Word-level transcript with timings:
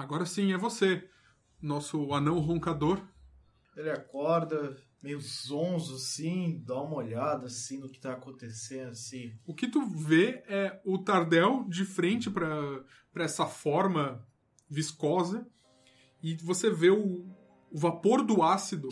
Agora 0.00 0.24
sim, 0.24 0.50
é 0.50 0.56
você, 0.56 1.06
nosso 1.60 2.14
anão 2.14 2.38
roncador. 2.38 3.06
Ele 3.76 3.90
acorda 3.90 4.74
meio 5.02 5.20
zonzo 5.20 5.96
assim, 5.96 6.62
dá 6.66 6.80
uma 6.80 6.96
olhada 6.96 7.48
assim 7.48 7.78
no 7.78 7.86
que 7.86 8.00
tá 8.00 8.14
acontecendo 8.14 8.92
assim. 8.92 9.34
O 9.46 9.54
que 9.54 9.68
tu 9.68 9.86
vê 9.86 10.42
é 10.48 10.80
o 10.86 10.96
Tardel 10.96 11.66
de 11.68 11.84
frente 11.84 12.30
para 12.30 12.82
essa 13.16 13.44
forma 13.44 14.26
viscosa 14.70 15.46
e 16.22 16.34
você 16.36 16.70
vê 16.70 16.88
o, 16.88 17.26
o 17.70 17.78
vapor 17.78 18.22
do 18.22 18.42
ácido 18.42 18.88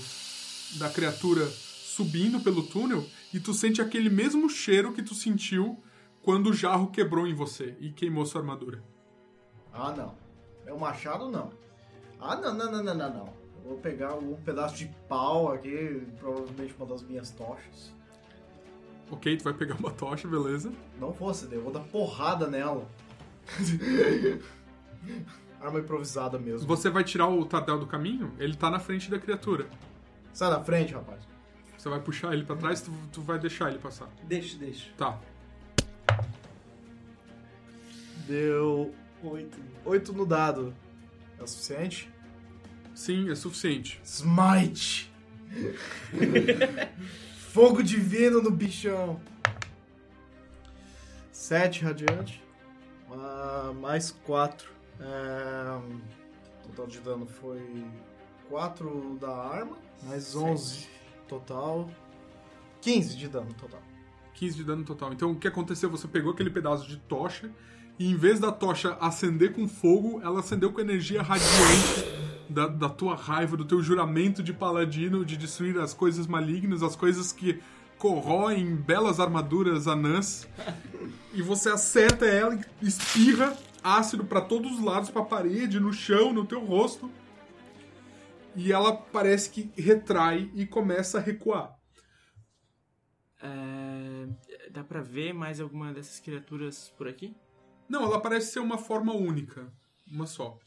da 0.78 0.90
criatura 0.90 1.46
subindo 1.46 2.38
pelo 2.40 2.66
túnel 2.68 3.02
e 3.32 3.40
tu 3.40 3.54
sente 3.54 3.80
aquele 3.80 4.10
mesmo 4.10 4.50
cheiro 4.50 4.92
que 4.92 5.02
tu 5.02 5.14
sentiu 5.14 5.82
quando 6.20 6.50
o 6.50 6.54
jarro 6.54 6.90
quebrou 6.90 7.26
em 7.26 7.34
você 7.34 7.78
e 7.80 7.92
queimou 7.92 8.26
sua 8.26 8.42
armadura. 8.42 8.84
Ah, 9.72 9.90
não. 9.96 10.27
É 10.68 10.72
o 10.72 10.78
machado, 10.78 11.30
não. 11.30 11.50
Ah, 12.20 12.36
não, 12.36 12.52
não, 12.52 12.70
não, 12.70 12.84
não, 12.84 12.94
não, 12.94 13.14
não. 13.14 13.26
Eu 13.56 13.70
vou 13.70 13.78
pegar 13.78 14.14
um 14.16 14.34
pedaço 14.34 14.76
de 14.76 14.84
pau 15.08 15.50
aqui, 15.50 16.06
provavelmente 16.18 16.74
uma 16.76 16.86
das 16.86 17.02
minhas 17.02 17.30
tochas. 17.30 17.90
Ok, 19.10 19.38
tu 19.38 19.44
vai 19.44 19.54
pegar 19.54 19.76
uma 19.76 19.90
tocha, 19.90 20.28
beleza. 20.28 20.70
Não 21.00 21.14
fosse, 21.14 21.50
eu 21.50 21.62
vou 21.62 21.72
dar 21.72 21.80
porrada 21.80 22.48
nela. 22.48 22.86
Arma 25.58 25.80
improvisada 25.80 26.38
mesmo. 26.38 26.68
Você 26.68 26.90
vai 26.90 27.02
tirar 27.02 27.28
o 27.28 27.46
Tardel 27.46 27.78
do 27.78 27.86
caminho? 27.86 28.34
Ele 28.38 28.54
tá 28.54 28.68
na 28.68 28.78
frente 28.78 29.10
da 29.10 29.18
criatura. 29.18 29.66
Sai 30.34 30.50
da 30.50 30.62
frente, 30.62 30.92
rapaz. 30.92 31.26
Você 31.78 31.88
vai 31.88 32.00
puxar 32.00 32.34
ele 32.34 32.44
pra 32.44 32.56
trás, 32.56 32.82
tu, 32.82 32.92
tu 33.10 33.22
vai 33.22 33.38
deixar 33.38 33.70
ele 33.70 33.78
passar. 33.78 34.10
Deixa, 34.24 34.58
deixa. 34.58 34.90
Tá. 34.98 35.18
Deu 38.26 38.94
oito. 39.22 39.58
Oito 39.84 40.12
no 40.12 40.26
dado. 40.26 40.74
É 41.38 41.42
o 41.42 41.46
suficiente? 41.46 42.10
Sim, 42.94 43.30
é 43.30 43.34
suficiente. 43.34 44.00
Smite! 44.04 45.12
Fogo 47.52 47.82
divino 47.82 48.42
no 48.42 48.50
bichão. 48.50 49.20
Sete 51.32 51.82
radiante. 51.82 52.42
Ah, 53.10 53.72
mais 53.80 54.10
quatro. 54.10 54.70
É, 55.00 55.80
total 56.64 56.86
de 56.86 57.00
dano 57.00 57.26
foi 57.26 57.84
quatro 58.48 59.16
da 59.20 59.34
arma. 59.34 59.78
Mais 60.02 60.34
onze 60.34 60.88
total. 61.26 61.88
15 62.80 63.16
de 63.16 63.28
dano 63.28 63.52
total. 63.54 63.82
15 64.34 64.56
de 64.56 64.64
dano 64.64 64.84
total. 64.84 65.12
Então 65.12 65.32
o 65.32 65.36
que 65.36 65.48
aconteceu? 65.48 65.90
Você 65.90 66.06
pegou 66.06 66.32
aquele 66.32 66.50
pedaço 66.50 66.86
de 66.86 66.96
tocha 66.96 67.50
e 67.98 68.10
em 68.10 68.14
vez 68.14 68.38
da 68.38 68.52
tocha 68.52 68.96
acender 69.00 69.52
com 69.52 69.66
fogo, 69.66 70.20
ela 70.22 70.40
acendeu 70.40 70.72
com 70.72 70.80
energia 70.80 71.20
radiante 71.20 72.04
da, 72.48 72.66
da 72.68 72.88
tua 72.88 73.14
raiva, 73.14 73.56
do 73.56 73.64
teu 73.64 73.82
juramento 73.82 74.42
de 74.42 74.52
paladino 74.52 75.24
de 75.24 75.36
destruir 75.36 75.78
as 75.78 75.92
coisas 75.92 76.26
malignas, 76.26 76.82
as 76.82 76.94
coisas 76.94 77.32
que 77.32 77.60
corroem 77.98 78.76
belas 78.76 79.18
armaduras 79.18 79.88
anãs. 79.88 80.48
E 81.34 81.42
você 81.42 81.70
acerta 81.70 82.24
ela 82.24 82.54
e 82.54 82.86
espirra 82.86 83.56
ácido 83.82 84.24
para 84.24 84.40
todos 84.40 84.72
os 84.72 84.84
lados, 84.84 85.10
pra 85.10 85.22
parede, 85.22 85.80
no 85.80 85.92
chão, 85.92 86.32
no 86.32 86.46
teu 86.46 86.64
rosto. 86.64 87.10
E 88.54 88.72
ela 88.72 88.92
parece 88.96 89.50
que 89.50 89.70
retrai 89.76 90.50
e 90.54 90.66
começa 90.66 91.18
a 91.18 91.20
recuar. 91.20 91.76
É, 93.40 94.28
dá 94.70 94.82
pra 94.82 95.00
ver 95.00 95.32
mais 95.32 95.60
alguma 95.60 95.92
dessas 95.92 96.18
criaturas 96.18 96.92
por 96.96 97.06
aqui? 97.06 97.36
Não, 97.88 98.02
ela 98.04 98.20
parece 98.20 98.52
ser 98.52 98.60
uma 98.60 98.78
forma 98.78 99.14
única. 99.14 99.72
Uma 100.10 100.26
só. 100.26 100.58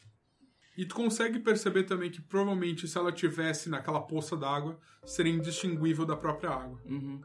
E 0.78 0.86
tu 0.86 0.96
consegue 0.96 1.40
perceber 1.40 1.84
também 1.84 2.09
que 2.09 2.22
provavelmente 2.22 2.88
se 2.88 2.98
ela 2.98 3.12
tivesse 3.12 3.70
naquela 3.70 4.02
poça 4.02 4.38
d'água, 4.38 4.80
seria 5.06 5.34
indistinguível 5.34 6.06
da 6.06 6.16
própria 6.16 6.50
água. 6.50 6.81
Uhum. 6.86 7.22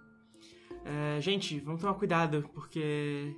É, 0.84 1.20
gente, 1.20 1.58
vamos 1.60 1.80
tomar 1.80 1.94
cuidado, 1.94 2.48
porque 2.52 3.34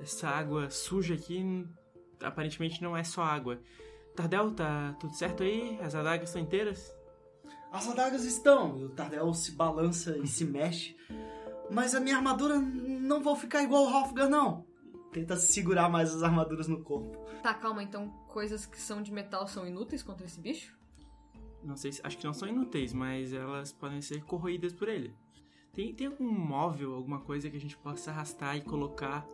essa 0.00 0.28
água 0.28 0.70
suja 0.70 1.14
aqui 1.14 1.66
aparentemente 2.20 2.82
não 2.82 2.96
é 2.96 3.04
só 3.04 3.22
água. 3.22 3.60
Tardel, 4.14 4.52
tá 4.52 4.94
tudo 5.00 5.14
certo 5.14 5.42
aí? 5.42 5.78
As 5.80 5.94
adagas 5.94 6.28
estão 6.28 6.42
inteiras? 6.42 6.94
As 7.72 7.88
adagas 7.88 8.24
estão. 8.24 8.78
E 8.78 8.84
o 8.84 8.90
Tardel 8.90 9.32
se 9.32 9.52
balança 9.52 10.18
e 10.18 10.26
se 10.26 10.44
mexe. 10.44 10.96
Mas 11.70 11.94
a 11.94 12.00
minha 12.00 12.16
armadura 12.16 12.58
não 12.58 13.22
vai 13.22 13.34
ficar 13.36 13.62
igual 13.62 13.84
o 13.84 13.96
Hofgar, 13.96 14.28
não. 14.28 14.66
Tenta 15.12 15.36
segurar 15.36 15.88
mais 15.90 16.14
as 16.14 16.22
armaduras 16.22 16.66
no 16.66 16.82
corpo. 16.82 17.18
Tá, 17.42 17.52
calma, 17.52 17.82
então 17.82 18.08
coisas 18.28 18.64
que 18.64 18.80
são 18.80 19.02
de 19.02 19.12
metal 19.12 19.46
são 19.46 19.66
inúteis 19.66 20.02
contra 20.02 20.26
esse 20.26 20.40
bicho? 20.40 20.74
Não 21.62 21.76
sei, 21.76 21.92
acho 22.02 22.18
que 22.18 22.24
não 22.24 22.32
são 22.32 22.48
inúteis, 22.48 22.92
mas 22.92 23.32
elas 23.32 23.72
podem 23.72 24.00
ser 24.00 24.24
corroídas 24.24 24.72
por 24.72 24.88
ele. 24.88 25.14
Tem, 25.72 25.94
tem 25.94 26.06
algum 26.06 26.30
móvel, 26.30 26.94
alguma 26.94 27.20
coisa 27.20 27.48
que 27.48 27.56
a 27.56 27.60
gente 27.60 27.76
possa 27.76 28.10
arrastar 28.10 28.56
e 28.56 28.62
colocar 28.62 29.26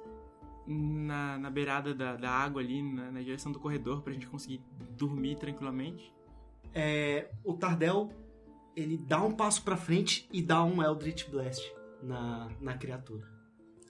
na, 0.67 1.39
na 1.39 1.51
beirada 1.51 1.95
da, 1.95 2.17
da 2.17 2.31
água 2.31 2.61
ali, 2.61 2.83
na, 2.83 3.11
na 3.11 3.23
direção 3.23 3.51
do 3.51 3.59
corredor, 3.59 4.03
pra 4.03 4.13
gente 4.13 4.27
conseguir 4.27 4.63
dormir 4.91 5.37
tranquilamente? 5.37 6.13
É, 6.75 7.31
o 7.45 7.55
Tardel, 7.55 8.11
ele 8.77 8.97
dá 8.97 9.23
um 9.23 9.33
passo 9.33 9.63
pra 9.63 9.77
frente 9.77 10.29
e 10.33 10.43
dá 10.43 10.63
um 10.63 10.83
Eldritch 10.83 11.29
Blast 11.31 11.63
na, 12.03 12.51
na 12.61 12.77
criatura. 12.77 13.38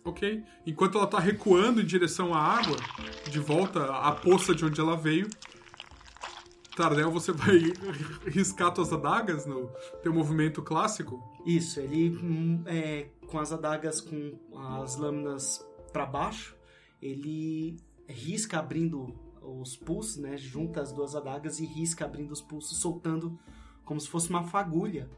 Ok? 0.05 0.43
Enquanto 0.67 0.99
ela 0.99 1.07
tá 1.07 1.19
recuando 1.19 1.81
em 1.81 1.85
direção 1.85 2.33
à 2.35 2.39
água, 2.39 2.77
de 3.31 3.39
volta 3.39 3.85
à 3.85 4.13
poça 4.13 4.55
de 4.55 4.65
onde 4.65 4.81
ela 4.81 4.97
veio, 4.97 5.29
Tardel, 6.79 7.11
você 7.11 7.33
vai 7.33 7.59
riscar 8.27 8.73
suas 8.75 8.93
adagas 8.93 9.45
no 9.45 9.69
teu 10.01 10.13
movimento 10.13 10.63
clássico? 10.63 11.21
Isso, 11.45 11.81
ele 11.81 12.17
hum, 12.17 12.63
é, 12.67 13.09
com 13.27 13.39
as 13.41 13.53
adagas 13.53 14.01
com 14.01 14.39
as 14.57 14.97
lâminas 14.97 15.67
para 15.93 16.07
baixo, 16.07 16.57
ele 17.03 17.77
risca 18.09 18.61
abrindo 18.61 19.13
os 19.43 19.77
pulsos, 19.77 20.19
né? 20.19 20.37
Junta 20.37 20.81
as 20.81 20.93
duas 20.93 21.17
adagas 21.17 21.59
e 21.59 21.67
risca 21.67 22.05
abrindo 22.05 22.31
os 22.31 22.41
pulsos, 22.41 22.79
soltando 22.79 23.39
como 23.85 24.01
se 24.01 24.09
fosse 24.09 24.31
uma 24.31 24.45
fagulha. 24.45 25.11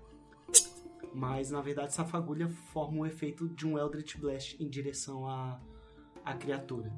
Mas 1.12 1.50
na 1.50 1.60
verdade 1.60 1.88
essa 1.88 2.04
fagulha 2.04 2.48
forma 2.48 3.00
o 3.00 3.06
efeito 3.06 3.48
de 3.48 3.66
um 3.66 3.78
Eldritch 3.78 4.16
Blast 4.16 4.56
em 4.62 4.68
direção 4.68 5.26
à, 5.28 5.60
à 6.24 6.34
criatura. 6.34 6.92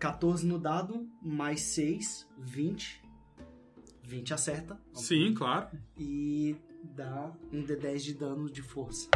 Quatorze 0.00 0.44
no 0.44 0.58
dado, 0.58 1.08
mais 1.22 1.60
6, 1.60 2.28
20. 2.38 3.02
20 4.02 4.34
acerta. 4.34 4.80
Sim, 4.92 5.32
claro. 5.32 5.68
E 5.96 6.56
dá 6.82 7.32
um 7.52 7.64
D10 7.64 7.98
de 7.98 8.14
dano 8.14 8.50
de 8.50 8.62
força. 8.62 9.08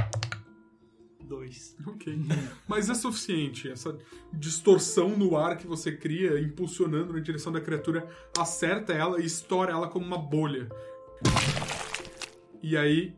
2. 1.26 1.76
Ok. 1.86 2.18
Mas 2.66 2.88
é 2.88 2.94
suficiente. 2.94 3.70
Essa 3.70 3.96
distorção 4.32 5.10
no 5.10 5.36
ar 5.36 5.56
que 5.56 5.66
você 5.66 5.92
cria, 5.92 6.40
impulsionando 6.40 7.12
na 7.12 7.20
direção 7.20 7.52
da 7.52 7.60
criatura, 7.60 8.08
acerta 8.38 8.92
ela 8.92 9.20
e 9.20 9.26
estoura 9.26 9.72
ela 9.72 9.88
como 9.88 10.04
uma 10.04 10.18
bolha. 10.18 10.68
E 12.62 12.76
aí 12.76 13.14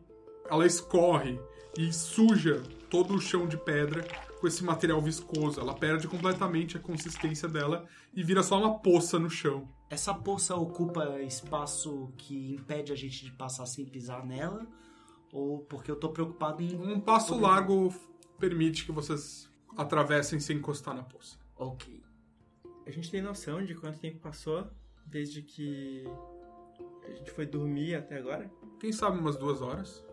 ela 0.49 0.67
escorre 0.67 1.39
e 1.77 1.93
suja 1.93 2.63
todo 2.91 3.15
o 3.15 3.21
chão 3.21 3.47
de 3.47 3.57
pedra 3.57 4.07
com 4.41 4.47
esse 4.47 4.65
material 4.65 5.01
viscoso. 5.01 5.61
Ela 5.61 5.75
perde 5.75 6.09
completamente 6.09 6.77
a 6.77 6.81
consistência 6.81 7.49
dela 7.49 7.87
e 8.15 8.23
vira 8.23 8.43
só 8.43 8.59
uma 8.59 8.79
poça 8.79 9.19
no 9.19 9.29
chão. 9.29 9.69
Essa 9.91 10.15
poça 10.15 10.55
ocupa 10.55 11.21
espaço 11.23 12.13
que 12.17 12.55
impede 12.55 12.93
a 12.93 12.97
gente 12.97 13.25
de 13.25 13.33
passar 13.33 13.67
sem 13.67 13.85
pisar 13.87 14.25
nela? 14.25 14.67
Ou 15.33 15.61
porque 15.61 15.91
eu 15.91 15.97
tô 15.97 16.11
preocupado 16.11 16.63
em. 16.63 16.75
Um 16.75 17.01
passo 17.01 17.39
largo 17.39 17.95
permite 18.39 18.85
que 18.85 18.93
vocês 18.93 19.51
atravessem 19.77 20.41
sem 20.41 20.57
encostar 20.57 20.95
na 20.95 21.03
poça. 21.03 21.39
Ok. 21.57 22.03
A 22.87 22.91
gente 22.91 23.11
tem 23.11 23.21
noção 23.21 23.65
de 23.65 23.75
quanto 23.75 23.99
tempo 23.99 24.19
passou 24.19 24.67
desde 25.05 25.43
que 25.43 26.05
a 27.07 27.11
gente 27.11 27.31
foi 27.31 27.47
dormir 27.47 27.95
até 27.95 28.19
agora? 28.19 28.51
Quem 28.79 28.93
sabe 28.93 29.19
umas 29.19 29.37
duas 29.37 29.61
horas? 29.61 30.05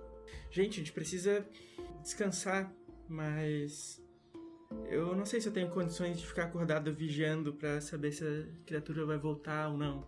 Gente, 0.50 0.76
a 0.76 0.78
gente 0.78 0.92
precisa 0.92 1.48
descansar, 2.02 2.74
mas 3.08 4.02
eu 4.90 5.16
não 5.16 5.26
sei 5.26 5.42
se 5.42 5.48
eu 5.48 5.54
tenho 5.54 5.70
condições 5.70 6.18
de 6.18 6.26
ficar 6.26 6.46
acordado 6.46 6.94
vigiando 6.94 7.54
pra 7.54 7.80
saber 7.82 8.12
se 8.12 8.24
a 8.26 8.66
criatura 8.66 9.06
vai 9.06 9.18
voltar 9.18 9.70
ou 9.70 9.78
não. 9.78 10.08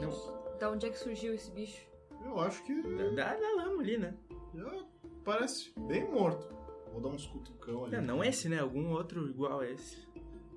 Não. 0.00 0.58
Da 0.58 0.70
onde 0.70 0.86
é 0.86 0.90
que 0.90 0.98
surgiu 0.98 1.34
esse 1.34 1.50
bicho? 1.50 1.84
Eu 2.24 2.38
acho 2.38 2.62
que 2.64 2.82
Da, 2.82 3.10
da, 3.10 3.36
da 3.36 3.54
lama 3.56 3.82
ali, 3.82 3.96
né? 3.96 4.14
Já 4.54 4.84
parece 5.24 5.72
bem 5.86 6.10
morto. 6.10 6.54
Vou 6.92 7.00
dar 7.00 7.08
uns 7.08 7.26
cutucão 7.26 7.84
ali. 7.84 7.96
Não, 7.96 8.16
não 8.16 8.24
esse, 8.24 8.48
né? 8.48 8.58
Algum 8.58 8.90
outro 8.90 9.28
igual 9.28 9.60
a 9.60 9.70
esse. 9.70 10.08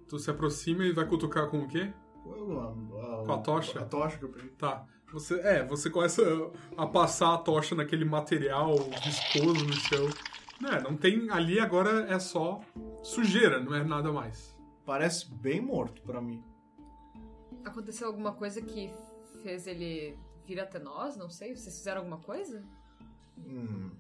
Tu 0.08 0.20
se 0.20 0.30
aproxima 0.30 0.84
e 0.84 0.92
vai 0.92 1.06
cutucar 1.06 1.50
com 1.50 1.60
o 1.60 1.68
quê? 1.68 1.94
Com 2.24 3.24
Com 3.26 3.32
a 3.32 3.38
tocha? 3.40 3.80
A 3.80 3.86
tocha 3.86 4.18
que 4.18 4.26
eu 4.26 4.30
peguei. 4.30 4.50
Tá. 4.52 4.86
Você, 5.12 5.40
é, 5.42 5.64
você 5.64 5.90
começa 5.92 6.24
a 6.76 6.88
passar 6.88 7.36
a 7.36 7.38
tocha 7.38 7.76
naquele 7.76 8.04
material 8.04 8.76
viscoso 9.04 9.66
no 9.66 9.74
chão. 9.74 10.10
Né, 10.60 10.80
não 10.84 10.96
tem. 10.96 11.30
Ali 11.30 11.60
agora 11.60 12.08
é 12.10 12.18
só 12.18 12.62
sujeira, 13.04 13.60
não 13.60 13.76
é 13.76 13.84
nada 13.84 14.12
mais. 14.12 14.56
Parece 14.86 15.32
bem 15.32 15.62
morto 15.62 16.02
pra 16.02 16.20
mim. 16.22 16.44
Aconteceu 17.64 18.08
alguma 18.08 18.34
coisa 18.34 18.62
que 18.62 18.92
fez 19.44 19.68
ele 19.68 20.18
vir 20.46 20.60
até 20.60 20.80
nós? 20.80 21.16
Não 21.16 21.30
sei. 21.30 21.56
Vocês 21.56 21.78
fizeram 21.78 22.00
alguma 22.00 22.20
coisa? 22.20 22.64
Hum, 23.46 23.92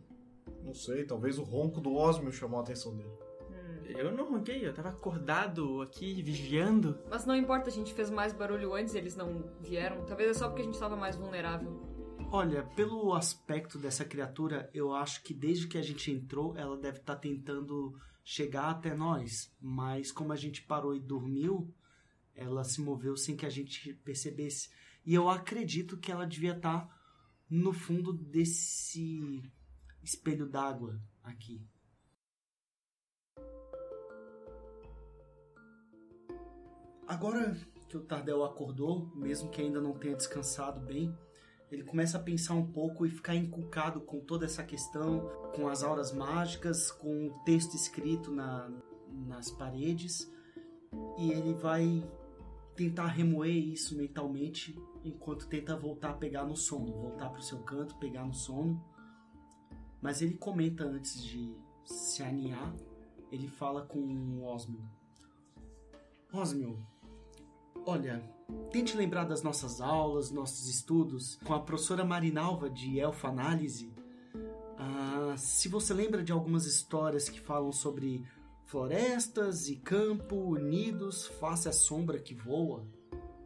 não 0.63 0.74
sei, 0.74 1.06
talvez 1.06 1.38
o 1.38 1.44
ronco 1.44 1.81
do 1.81 1.94
Osmio 1.95 2.31
chamou 2.31 2.60
a 2.60 2.63
atenção 2.63 2.95
dele. 2.95 3.12
Eu 3.86 4.12
não 4.12 4.30
ronquei, 4.30 4.66
eu 4.66 4.74
tava 4.74 4.90
acordado 4.90 5.81
aqui, 5.81 6.22
vigiando. 6.22 6.98
Mas 7.10 7.25
não 7.25 7.36
importa, 7.36 7.69
a 7.69 7.72
gente 7.72 7.94
fez 7.94 8.10
mais 8.10 8.34
barulho 8.34 8.74
antes 8.74 8.94
e 8.94 8.98
eles 8.98 9.16
não 9.16 9.44
vieram. 9.62 10.04
Talvez 10.06 10.31
é 10.31 10.34
só 10.34 10.48
porque 10.48 10.62
a 10.62 10.66
gente 10.66 10.80
tava 10.80 10.95
mais 10.95 11.16
vulnerável. 11.16 11.81
Olha, 12.31 12.63
pelo 12.75 13.13
aspecto 13.13 13.78
dessa 13.78 14.04
criatura, 14.04 14.69
eu 14.74 14.94
acho 14.94 15.22
que 15.22 15.34
desde 15.34 15.68
que 15.68 15.78
a 15.78 15.81
gente 15.84 16.12
entrou, 16.12 16.57
ela 16.57 16.75
deve 16.75 16.98
estar 16.98 17.16
tentando 17.18 17.94
chegar 18.24 18.72
até 18.72 18.95
nós. 18.95 19.54
Mas 19.62 20.12
como 20.12 20.34
a 20.34 20.36
gente 20.36 20.63
parou 20.63 20.95
e 20.95 21.00
dormiu, 21.00 21.72
ela 22.34 22.63
se 22.63 22.81
moveu 22.81 23.16
sem 23.16 23.36
que 23.36 23.45
a 23.45 23.50
gente 23.50 23.94
percebesse. 24.04 24.69
E 25.06 25.13
eu 25.13 25.30
acredito 25.30 25.98
que 25.98 26.12
ela 26.12 26.25
devia 26.25 26.54
estar 26.54 26.90
no 27.54 27.72
fundo 27.72 28.12
desse 28.12 29.44
espelho 30.02 30.50
d'água 30.50 31.00
aqui. 31.22 31.64
Agora 37.08 37.56
que 37.88 37.96
o 37.96 38.02
Tardel 38.02 38.44
acordou, 38.44 39.06
mesmo 39.16 39.52
que 39.52 39.62
ainda 39.62 39.80
não 39.80 39.94
tenha 39.94 40.16
descansado 40.16 40.80
bem, 40.80 41.16
ele 41.72 41.84
começa 41.84 42.18
a 42.18 42.24
pensar 42.24 42.56
um 42.56 42.72
pouco 42.72 43.06
e 43.06 43.12
ficar 43.12 43.36
encucado 43.36 44.02
com 44.02 44.20
toda 44.20 44.46
essa 44.46 44.64
questão, 44.64 45.30
com 45.56 45.68
as 45.68 45.84
auras 45.84 46.12
mágicas, 46.12 46.92
com 46.92 47.28
o 47.28 47.44
texto 47.44 47.76
escrito 47.76 48.32
na, 48.32 48.68
nas 49.12 49.52
paredes, 49.52 50.28
e 51.20 51.32
ele 51.32 51.54
vai 51.54 52.04
tentar 52.76 53.08
remoer 53.08 53.56
isso 53.56 53.96
mentalmente 53.96 54.76
enquanto 55.04 55.48
tenta 55.48 55.76
voltar 55.76 56.12
a 56.12 56.14
pegar 56.14 56.46
no 56.46 56.56
sono, 56.56 56.94
voltar 56.94 57.30
para 57.30 57.40
o 57.40 57.44
seu 57.44 57.60
canto, 57.60 57.96
pegar 57.96 58.26
no 58.26 58.34
sono. 58.34 58.84
Mas 60.02 60.22
ele 60.22 60.36
comenta 60.36 60.84
antes 60.84 61.22
de 61.24 61.56
se 61.86 62.24
aninhar, 62.24 62.74
ele 63.32 63.48
fala 63.48 63.82
com 63.84 64.00
o 64.00 64.46
Osmio. 64.46 64.84
Osmio, 66.32 66.86
olha, 67.86 68.24
tente 68.72 68.98
lembrar 68.98 69.26
das 69.26 69.44
nossas 69.44 69.82
aulas, 69.82 70.32
nossos 70.32 70.68
estudos 70.68 71.40
com 71.44 71.54
a 71.54 71.60
professora 71.60 72.04
Marinalva 72.04 72.70
de 72.70 73.00
Elfanálise. 73.00 73.94
Ah, 74.78 75.36
se 75.38 75.70
você 75.70 75.94
lembra 75.94 76.24
de 76.24 76.32
algumas 76.32 76.66
histórias 76.66 77.30
que 77.30 77.40
falam 77.40 77.72
sobre 77.72 78.26
florestas 78.66 79.68
e 79.68 79.76
campo 79.76 80.36
unidos 80.36 81.28
face 81.28 81.69
à 81.69 81.72
sombra 81.72 82.19
que 82.19 82.33
voa, 82.33 82.86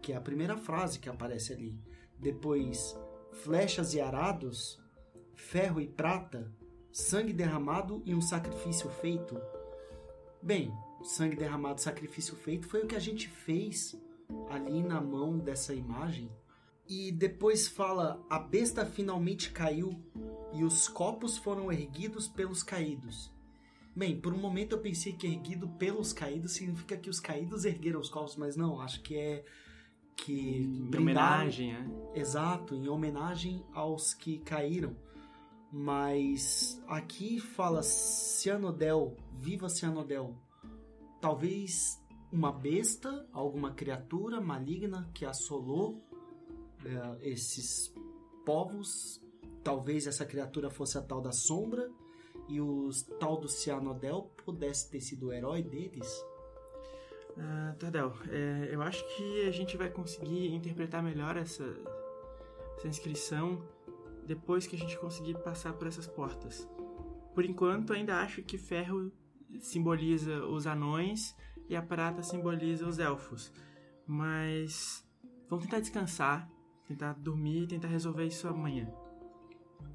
que 0.08 0.14
é 0.14 0.16
a 0.16 0.22
primeira 0.22 0.56
frase 0.56 1.00
que 1.00 1.10
aparece 1.10 1.52
ali. 1.52 1.78
Depois, 2.18 2.98
flechas 3.44 3.94
e 3.94 4.00
arados, 4.00 4.82
ferro 5.36 5.82
e 5.82 5.88
prata, 5.90 6.50
sangue 6.94 7.34
derramado 7.34 8.02
e 8.06 8.16
um 8.16 8.22
sacrifício 8.22 8.90
feito. 8.90 9.38
Bem, 10.42 10.72
sangue 11.04 11.36
derramado, 11.36 11.82
sacrifício 11.82 12.38
feito 12.38 12.70
foi 12.70 12.84
o 12.84 12.88
que 12.88 12.96
a 12.96 13.02
gente 13.02 13.28
fez 13.28 14.02
ali 14.50 14.82
na 14.82 15.02
mão 15.02 15.38
dessa 15.38 15.74
imagem. 15.74 16.32
E 16.88 17.12
depois 17.12 17.68
fala: 17.68 18.26
a 18.30 18.40
besta 18.40 18.86
finalmente 18.86 19.52
caiu 19.52 20.02
e 20.54 20.64
os 20.64 20.88
copos 20.88 21.38
foram 21.38 21.70
erguidos 21.70 22.30
pelos 22.30 22.64
caídos. 22.64 23.30
Bem, 23.94 24.18
por 24.18 24.34
um 24.34 24.38
momento 24.38 24.78
eu 24.78 24.80
pensei 24.80 25.12
que 25.12 25.28
erguido 25.28 25.68
pelos 25.68 26.14
caídos 26.14 26.54
significa 26.54 26.96
que 26.96 27.10
os 27.10 27.20
caídos 27.20 27.66
ergueram 27.66 28.00
os 28.00 28.10
copos, 28.10 28.38
mas 28.38 28.56
não, 28.56 28.80
acho 28.80 29.02
que 29.02 29.18
é 29.18 29.44
que 30.18 30.58
Em 30.58 30.90
brindaram- 30.90 31.02
homenagem, 31.02 31.74
né? 31.74 32.12
Exato, 32.16 32.76
em 32.76 32.90
homenagem 32.90 33.64
aos 33.74 34.14
que 34.14 34.40
caíram. 34.40 34.96
Mas 35.72 36.82
aqui 36.88 37.40
fala 37.40 37.84
Cianodel, 37.84 39.16
viva 39.34 39.70
Cianodel. 39.70 40.36
Talvez 41.22 42.02
uma 42.32 42.52
besta, 42.52 43.28
alguma 43.32 43.72
criatura 43.74 44.40
maligna 44.42 45.10
que 45.14 45.26
assolou 45.26 46.02
eh, 46.86 47.18
esses 47.32 47.94
povos. 48.46 49.22
Talvez 49.64 50.08
essa 50.08 50.26
criatura 50.26 50.70
fosse 50.70 50.98
a 50.98 51.02
tal 51.02 51.22
da 51.22 51.32
sombra 51.32 51.92
e 52.48 52.62
o 52.62 52.90
tal 53.20 53.38
do 53.38 53.50
Cianodel 53.50 54.32
pudesse 54.46 54.90
ter 54.90 55.02
sido 55.02 55.28
o 55.28 55.34
herói 55.34 55.62
deles. 55.62 56.08
Ah, 57.40 57.76
Tadel, 57.78 58.14
é, 58.30 58.70
eu 58.72 58.82
acho 58.82 59.04
que 59.16 59.48
a 59.48 59.52
gente 59.52 59.78
vai 59.78 59.90
conseguir 59.90 60.54
interpretar 60.54 61.04
melhor 61.04 61.38
essa, 61.38 61.64
essa 62.78 62.88
inscrição 62.88 63.64
depois 64.26 64.66
que 64.68 64.76
a 64.76 64.80
gente 64.80 64.98
conseguir 64.98 65.38
passar 65.44 65.74
por 65.74 65.88
essas 65.88 66.08
portas. 66.08 66.68
Por 67.34 67.46
enquanto, 67.46 67.94
ainda 67.94 68.22
acho 68.22 68.42
que 68.42 68.58
ferro 68.58 69.12
simboliza 69.60 70.44
os 70.46 70.66
anões 70.66 71.36
e 71.70 71.76
a 71.76 71.82
prata 71.82 72.24
simboliza 72.24 72.88
os 72.88 73.00
elfos. 73.00 73.52
Mas 74.06 75.06
vamos 75.50 75.66
tentar 75.66 75.80
descansar, 75.80 76.50
tentar 76.88 77.14
dormir 77.14 77.64
e 77.64 77.68
tentar 77.68 77.88
resolver 77.88 78.26
isso 78.26 78.48
amanhã. 78.48 78.92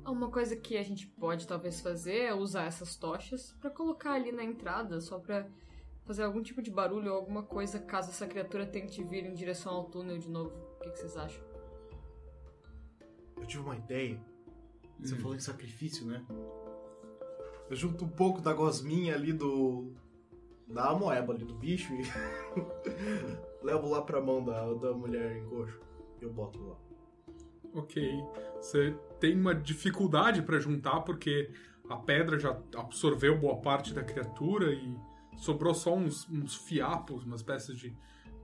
Uma 0.06 0.30
coisa 0.30 0.56
que 0.56 0.76
a 0.76 0.82
gente 0.82 1.06
pode 1.06 1.46
talvez 1.46 1.80
fazer 1.80 2.22
é 2.22 2.34
usar 2.34 2.64
essas 2.64 2.96
tochas 2.96 3.52
pra 3.60 3.70
colocar 3.70 4.12
ali 4.12 4.32
na 4.32 4.44
entrada, 4.44 5.00
só 5.00 5.18
pra 5.18 5.48
fazer 6.04 6.22
algum 6.24 6.42
tipo 6.42 6.60
de 6.62 6.70
barulho 6.70 7.10
ou 7.10 7.16
alguma 7.16 7.42
coisa 7.42 7.78
caso 7.78 8.10
essa 8.10 8.26
criatura 8.26 8.66
tente 8.66 9.02
vir 9.04 9.24
em 9.24 9.34
direção 9.34 9.72
ao 9.74 9.84
túnel 9.84 10.18
de 10.18 10.28
novo. 10.28 10.50
O 10.78 10.80
que, 10.82 10.90
que 10.90 10.98
vocês 10.98 11.16
acham? 11.16 11.42
Eu 13.36 13.46
tive 13.46 13.62
uma 13.62 13.76
ideia. 13.76 14.20
Você 15.00 15.14
Hum. 15.14 15.18
falou 15.18 15.36
de 15.36 15.42
sacrifício, 15.42 16.06
né? 16.06 16.24
Eu 17.68 17.76
junto 17.76 18.04
um 18.04 18.08
pouco 18.08 18.40
da 18.40 18.52
gosminha 18.52 19.14
ali 19.14 19.32
do. 19.32 19.92
da 20.68 20.90
amoeba 20.90 21.32
ali 21.32 21.44
do 21.44 21.54
bicho 21.54 21.92
e. 21.94 22.02
levo 23.64 23.88
lá 23.88 24.02
pra 24.02 24.20
mão 24.20 24.44
da, 24.44 24.72
da 24.74 24.92
mulher 24.92 25.36
em 25.36 25.44
coxo. 25.46 25.80
Eu 26.20 26.32
boto 26.32 26.60
lá. 26.64 26.76
Ok. 27.74 28.12
Você 28.56 28.94
tem 29.18 29.34
uma 29.38 29.54
dificuldade 29.54 30.42
pra 30.42 30.58
juntar 30.60 31.00
porque 31.00 31.50
a 31.88 31.96
pedra 31.96 32.38
já 32.38 32.56
absorveu 32.76 33.38
boa 33.38 33.56
parte 33.56 33.92
da 33.94 34.02
criatura 34.04 34.72
e 34.72 34.94
sobrou 35.36 35.74
só 35.74 35.94
uns, 35.96 36.28
uns 36.28 36.54
fiapos, 36.54 37.24
uma 37.24 37.36
espécie 37.36 37.74
de, 37.74 37.96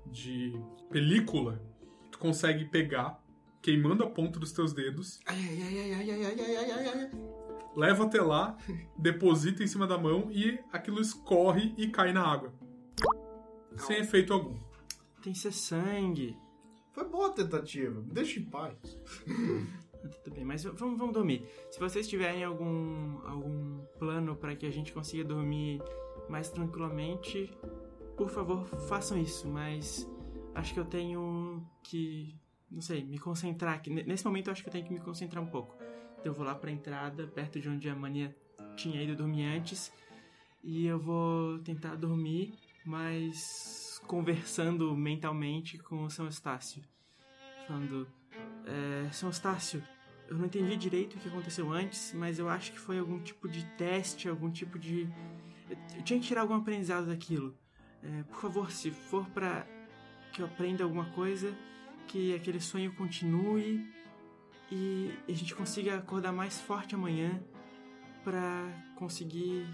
de 0.07 0.53
película. 0.91 1.63
Tu 2.11 2.19
consegue 2.19 2.65
pegar, 2.67 3.23
queimando 3.63 4.03
a 4.05 4.11
ponta 4.11 4.39
dos 4.39 4.53
teus 4.53 4.73
dedos, 4.73 5.21
Ai, 5.27 5.37
ai, 5.37 5.63
ai, 5.63 5.93
ai, 5.93 6.11
ai, 6.11 6.25
ai, 6.25 6.41
ai, 6.41 6.57
ai, 6.57 6.71
ai, 6.73 6.89
ai. 6.89 7.11
leva 7.77 8.05
até 8.05 8.21
lá, 8.21 8.57
deposita 8.97 9.63
em 9.63 9.67
cima 9.67 9.87
da 9.87 9.99
mão 9.99 10.29
e 10.31 10.59
aquilo 10.73 11.01
escorre 11.01 11.75
e 11.77 11.89
cai 11.89 12.13
na 12.13 12.27
água. 12.27 12.53
Sem 13.77 13.99
efeito 13.99 14.33
algum. 14.33 14.59
Tem 15.23 15.33
que 15.33 15.39
ser 15.39 15.53
sangue. 15.53 16.37
Foi 16.93 17.09
boa 17.09 17.29
a 17.29 17.33
tentativa, 17.33 18.01
me 18.01 18.13
deixa 18.13 18.41
em 18.41 18.45
paz. 18.45 18.77
Tudo 20.25 20.35
bem, 20.35 20.45
mas 20.45 20.65
vamos, 20.65 20.99
vamos 20.99 21.13
dormir. 21.13 21.45
Se 21.71 21.79
vocês 21.79 22.09
tiverem 22.09 22.43
algum, 22.43 23.19
algum 23.27 23.81
plano 23.99 24.35
para 24.35 24.57
que 24.57 24.65
a 24.67 24.71
gente 24.71 24.93
consiga 24.93 25.23
dormir 25.25 25.81
mais 26.29 26.51
tranquilamente, 26.51 27.51
por 28.17 28.29
favor, 28.29 28.67
façam 28.89 29.19
isso. 29.19 29.49
Mas 29.49 30.09
acho 30.55 30.75
que 30.75 30.81
eu 30.81 30.85
tenho 30.85 31.63
que, 31.83 32.35
não 32.71 32.81
sei, 32.81 33.05
me 33.05 33.19
concentrar 33.19 33.75
aqui. 33.75 33.91
Nesse 33.91 34.25
momento 34.25 34.49
eu 34.49 34.53
acho 34.53 34.63
que 34.63 34.69
eu 34.69 34.73
tenho 34.73 34.85
que 34.85 34.93
me 34.93 35.01
concentrar 35.01 35.43
um 35.43 35.49
pouco. 35.49 35.77
Então 36.21 36.33
eu 36.33 36.35
vou 36.35 36.45
lá 36.45 36.55
pra 36.55 36.71
entrada, 36.71 37.27
perto 37.27 37.61
de 37.61 37.69
onde 37.69 37.89
a 37.89 37.95
Mania 37.95 38.37
tinha 38.77 39.03
ido 39.03 39.17
dormir 39.17 39.45
antes. 39.45 39.93
E 40.63 40.87
eu 40.87 40.99
vou 40.99 41.59
tentar 41.61 41.95
dormir, 41.95 42.55
mas 42.85 44.01
conversando 44.07 44.97
mentalmente 44.97 45.79
com 45.79 46.05
o 46.05 46.11
São 46.11 46.27
Estácio. 46.27 46.83
Falando, 47.67 48.09
é, 48.67 49.11
São 49.13 49.31
Estácio, 49.31 49.83
eu 50.29 50.37
não 50.37 50.45
entendi 50.45 50.77
direito 50.77 51.17
o 51.17 51.21
que 51.21 51.29
aconteceu 51.29 51.73
antes, 51.73 52.13
mas 52.13 52.39
eu 52.39 52.49
acho 52.49 52.73
que 52.73 52.79
foi 52.79 52.99
algum 52.99 53.19
tipo 53.21 53.49
de 53.49 53.65
teste, 53.77 54.29
algum 54.29 54.51
tipo 54.51 54.79
de. 54.79 55.09
Eu, 55.71 56.03
tinha 56.03 56.19
que 56.21 56.27
tirar 56.27 56.43
algum 56.43 56.55
aprendizado 56.55 57.07
daquilo. 57.07 57.57
É, 58.03 58.23
por 58.25 58.41
favor, 58.41 58.71
se 58.71 58.91
for 58.91 59.27
pra 59.31 59.67
que 60.33 60.41
eu 60.43 60.47
aprenda 60.47 60.85
alguma 60.85 61.07
coisa, 61.11 61.55
que 62.07 62.35
aquele 62.35 62.61
sonho 62.61 62.95
continue 62.95 63.87
e 64.71 65.11
a 65.29 65.33
gente 65.33 65.55
consiga 65.55 65.97
acordar 65.99 66.33
mais 66.33 66.61
forte 66.61 66.95
amanhã 66.95 67.43
pra 68.25 68.65
conseguir 68.97 69.67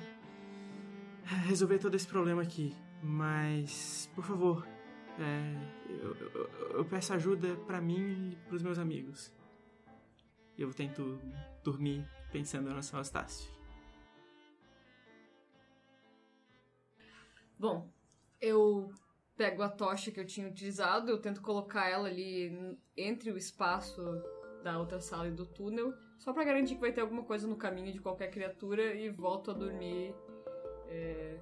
resolver 1.47 1.79
todo 1.79 1.95
esse 1.95 2.07
problema 2.07 2.43
aqui. 2.43 2.75
Mas, 3.03 4.11
por 4.15 4.25
favor, 4.25 4.67
é, 5.19 5.55
eu, 5.89 6.15
eu- 6.17 6.51
eu 6.79 6.85
peço 6.85 7.13
ajuda 7.13 7.55
pra 7.67 7.81
mim 7.81 8.31
e 8.33 8.37
pros 8.49 8.63
meus 8.63 8.79
amigos. 8.79 9.33
Eu 10.57 10.73
tento 10.73 11.19
dormir 11.63 12.07
pensando 12.33 12.73
no 12.73 12.83
São 12.83 13.01
Estácio. 13.01 13.53
Bom, 17.59 17.89
eu 18.41 18.91
pego 19.37 19.63
a 19.63 19.69
tocha 19.69 20.11
que 20.11 20.21
eu 20.21 20.27
tinha 20.27 20.49
utilizado, 20.49 21.11
eu 21.11 21.19
tento 21.21 21.41
colocar 21.41 21.89
ela 21.89 22.09
ali 22.09 22.77
entre 22.97 23.31
o 23.33 23.37
espaço 23.37 24.01
da 24.63 24.79
outra 24.79 25.01
sala 25.01 25.29
e 25.29 25.33
do 25.33 25.45
túnel, 25.47 25.93
só 26.19 26.33
pra 26.33 26.45
garantir 26.45 26.77
que 26.77 26.81
vai 26.81 26.93
ter 26.93 27.01
alguma 27.01 27.25
coisa 27.25 27.47
no 27.47 27.57
caminho 27.57 27.93
de 27.93 28.01
qualquer 28.01 28.31
criatura 28.31 28.95
e 28.95 29.11
volto 29.11 29.51
a 29.51 29.55
dormir, 29.55 30.15
é, 30.89 31.39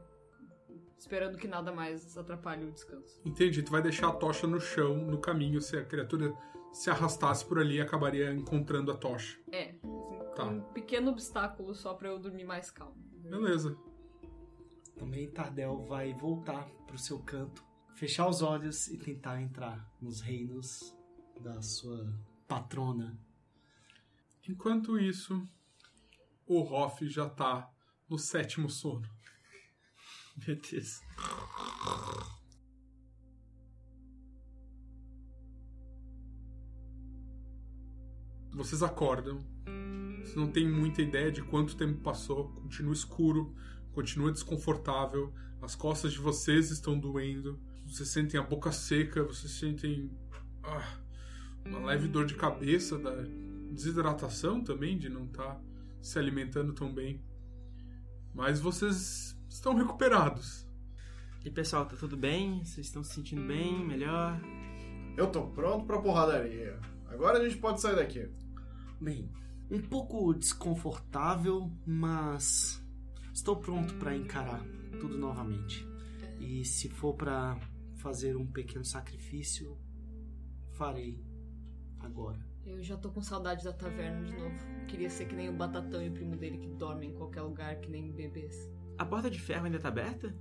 esperando 0.98 1.36
que 1.36 1.46
nada 1.46 1.70
mais 1.72 2.16
atrapalhe 2.16 2.64
o 2.64 2.72
descanso. 2.72 3.20
Entendi, 3.24 3.62
tu 3.62 3.70
vai 3.70 3.82
deixar 3.82 4.08
a 4.08 4.12
tocha 4.12 4.46
no 4.46 4.60
chão, 4.60 4.96
no 4.96 5.18
caminho, 5.20 5.60
se 5.60 5.76
a 5.76 5.84
criatura 5.84 6.34
se 6.72 6.88
arrastasse 6.88 7.44
por 7.44 7.58
ali, 7.58 7.80
acabaria 7.80 8.32
encontrando 8.32 8.90
a 8.90 8.96
tocha. 8.96 9.38
É, 9.52 9.74
assim, 9.82 10.12
Tá. 10.34 10.44
um 10.44 10.62
pequeno 10.72 11.10
obstáculo 11.10 11.74
só 11.74 11.92
pra 11.92 12.08
eu 12.08 12.18
dormir 12.18 12.44
mais 12.44 12.70
calmo. 12.70 12.96
Beleza. 13.22 13.76
Também 15.02 15.28
Tardel 15.28 15.84
vai 15.84 16.14
voltar 16.14 16.64
pro 16.86 16.96
seu 16.96 17.18
canto, 17.18 17.66
fechar 17.92 18.28
os 18.28 18.40
olhos 18.40 18.86
e 18.86 18.96
tentar 18.96 19.42
entrar 19.42 19.92
nos 20.00 20.20
reinos 20.20 20.96
da 21.40 21.60
sua 21.60 22.16
patrona. 22.46 23.18
Enquanto 24.48 24.96
isso, 24.96 25.44
o 26.46 26.60
Hoff 26.60 27.04
já 27.08 27.28
tá 27.28 27.68
no 28.08 28.16
sétimo 28.16 28.70
sono. 28.70 29.10
Meu 30.46 30.54
Deus. 30.54 31.00
Vocês 38.52 38.84
acordam. 38.84 39.44
Vocês 40.20 40.36
não 40.36 40.52
têm 40.52 40.70
muita 40.70 41.02
ideia 41.02 41.32
de 41.32 41.42
quanto 41.42 41.76
tempo 41.76 42.00
passou. 42.02 42.52
Continua 42.52 42.92
escuro, 42.92 43.52
continua 43.92 44.32
desconfortável. 44.32 45.32
As 45.60 45.74
costas 45.74 46.12
de 46.12 46.18
vocês 46.18 46.70
estão 46.70 46.98
doendo. 46.98 47.60
Vocês 47.86 48.08
sentem 48.08 48.38
a 48.38 48.42
boca 48.42 48.72
seca. 48.72 49.22
Vocês 49.22 49.52
sentem 49.52 50.10
ah, 50.62 50.98
uma 51.64 51.86
leve 51.86 52.08
dor 52.08 52.26
de 52.26 52.34
cabeça 52.34 52.98
da 52.98 53.14
desidratação 53.70 54.62
também, 54.62 54.98
de 54.98 55.08
não 55.08 55.24
estar 55.24 55.60
se 56.00 56.18
alimentando 56.18 56.72
tão 56.72 56.92
bem. 56.92 57.22
Mas 58.34 58.60
vocês 58.60 59.38
estão 59.48 59.74
recuperados. 59.74 60.66
E 61.44 61.50
pessoal, 61.50 61.86
tá 61.86 61.96
tudo 61.96 62.16
bem? 62.16 62.64
Vocês 62.64 62.86
estão 62.86 63.02
se 63.02 63.14
sentindo 63.14 63.46
bem? 63.46 63.84
Melhor? 63.84 64.40
Eu 65.16 65.26
tô 65.30 65.46
pronto 65.48 65.86
pra 65.86 66.00
porradaria. 66.00 66.78
Agora 67.06 67.38
a 67.38 67.44
gente 67.44 67.58
pode 67.60 67.80
sair 67.80 67.96
daqui. 67.96 68.30
Bem, 69.00 69.30
um 69.70 69.80
pouco 69.80 70.32
desconfortável, 70.32 71.70
mas 71.86 72.81
estou 73.32 73.56
pronto 73.56 73.94
para 73.94 74.16
encarar 74.16 74.64
tudo 75.00 75.18
novamente. 75.18 75.86
E 76.38 76.64
se 76.64 76.88
for 76.88 77.14
para 77.14 77.58
fazer 77.96 78.36
um 78.36 78.46
pequeno 78.46 78.84
sacrifício, 78.84 79.78
farei 80.72 81.24
agora. 82.00 82.44
Eu 82.64 82.82
já 82.82 82.96
tô 82.96 83.10
com 83.10 83.20
saudade 83.20 83.64
da 83.64 83.72
taverna 83.72 84.24
de 84.24 84.36
novo. 84.36 84.56
Queria 84.86 85.10
ser 85.10 85.26
que 85.26 85.34
nem 85.34 85.48
o 85.48 85.52
Batatão 85.52 86.02
e 86.02 86.08
o 86.08 86.12
primo 86.12 86.36
dele 86.36 86.58
que 86.58 86.68
dormem 86.68 87.10
em 87.10 87.14
qualquer 87.14 87.42
lugar, 87.42 87.76
que 87.76 87.90
nem 87.90 88.10
bebês. 88.12 88.70
A 88.98 89.04
porta 89.04 89.30
de 89.30 89.40
ferro 89.40 89.66
ainda 89.66 89.78
tá 89.78 89.88
aberta? 89.88 90.34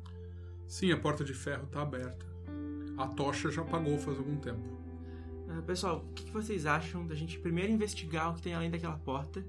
Sim, 0.68 0.92
a 0.92 1.00
porta 1.00 1.24
de 1.24 1.34
ferro 1.34 1.68
tá 1.68 1.82
aberta. 1.82 2.26
A 2.98 3.08
tocha 3.08 3.50
já 3.50 3.62
apagou 3.62 3.98
faz 3.98 4.18
algum 4.18 4.38
tempo. 4.38 4.80
Ah, 5.50 5.62
pessoal, 5.64 6.06
o 6.10 6.14
que 6.14 6.26
que 6.26 6.32
vocês 6.32 6.66
acham 6.66 7.06
da 7.06 7.16
gente 7.16 7.40
primeiro 7.40 7.72
investigar 7.72 8.32
o 8.32 8.36
que 8.36 8.42
tem 8.42 8.54
além 8.54 8.70
daquela 8.70 8.98
porta 8.98 9.46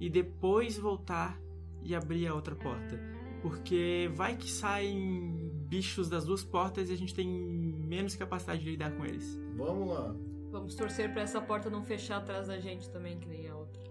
e 0.00 0.08
depois 0.08 0.78
voltar 0.78 1.38
e 1.86 1.94
abrir 1.94 2.26
a 2.26 2.34
outra 2.34 2.54
porta? 2.54 2.98
Porque 3.42 4.10
vai 4.14 4.36
que 4.36 4.50
saem 4.50 5.50
bichos 5.68 6.08
das 6.08 6.24
duas 6.24 6.42
portas 6.42 6.90
e 6.90 6.92
a 6.92 6.96
gente 6.96 7.14
tem 7.14 7.28
menos 7.28 8.16
capacidade 8.16 8.62
de 8.62 8.70
lidar 8.70 8.90
com 8.96 9.04
eles. 9.04 9.40
Vamos 9.56 9.88
lá. 9.88 10.14
Vamos 10.50 10.74
torcer 10.74 11.12
pra 11.12 11.22
essa 11.22 11.40
porta 11.40 11.70
não 11.70 11.84
fechar 11.84 12.18
atrás 12.18 12.48
da 12.48 12.58
gente 12.58 12.90
também, 12.90 13.18
que 13.18 13.28
nem 13.28 13.48
a 13.48 13.56
outra. 13.56 13.82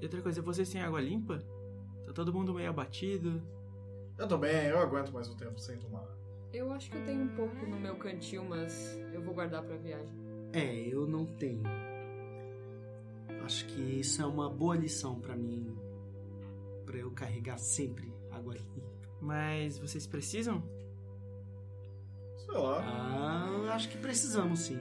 E 0.00 0.04
outra 0.04 0.22
coisa, 0.22 0.40
vocês 0.40 0.68
têm 0.68 0.80
água 0.80 1.00
limpa? 1.00 1.38
Tá 2.06 2.12
todo 2.12 2.32
mundo 2.32 2.54
meio 2.54 2.70
abatido. 2.70 3.42
Eu 4.18 4.26
tô 4.26 4.38
bem, 4.38 4.66
eu 4.66 4.78
aguento 4.78 5.12
mais 5.12 5.28
um 5.28 5.36
tempo 5.36 5.58
sem 5.58 5.78
tomar. 5.78 6.06
Eu 6.52 6.70
acho 6.70 6.90
que 6.90 6.96
eu 6.96 7.04
tenho 7.04 7.22
um 7.22 7.28
pouco 7.34 7.66
no 7.66 7.78
meu 7.78 7.96
cantil, 7.96 8.44
mas 8.44 8.98
eu 9.12 9.22
vou 9.22 9.34
guardar 9.34 9.62
pra 9.62 9.76
viagem. 9.76 10.12
É, 10.52 10.86
eu 10.86 11.06
não 11.06 11.24
tenho. 11.24 11.62
Acho 13.44 13.66
que 13.66 13.80
isso 13.80 14.22
é 14.22 14.26
uma 14.26 14.48
boa 14.48 14.76
lição 14.76 15.18
para 15.18 15.34
mim, 15.34 15.74
para 16.92 17.00
eu 17.00 17.10
carregar 17.10 17.56
sempre 17.58 18.12
água 18.30 18.52
limpa. 18.54 18.82
Mas 19.18 19.78
vocês 19.78 20.06
precisam? 20.06 20.62
Sei 22.36 22.52
lá. 22.54 22.82
Ah, 22.84 23.74
acho 23.74 23.88
que 23.88 23.96
precisamos 23.96 24.60
sim. 24.60 24.78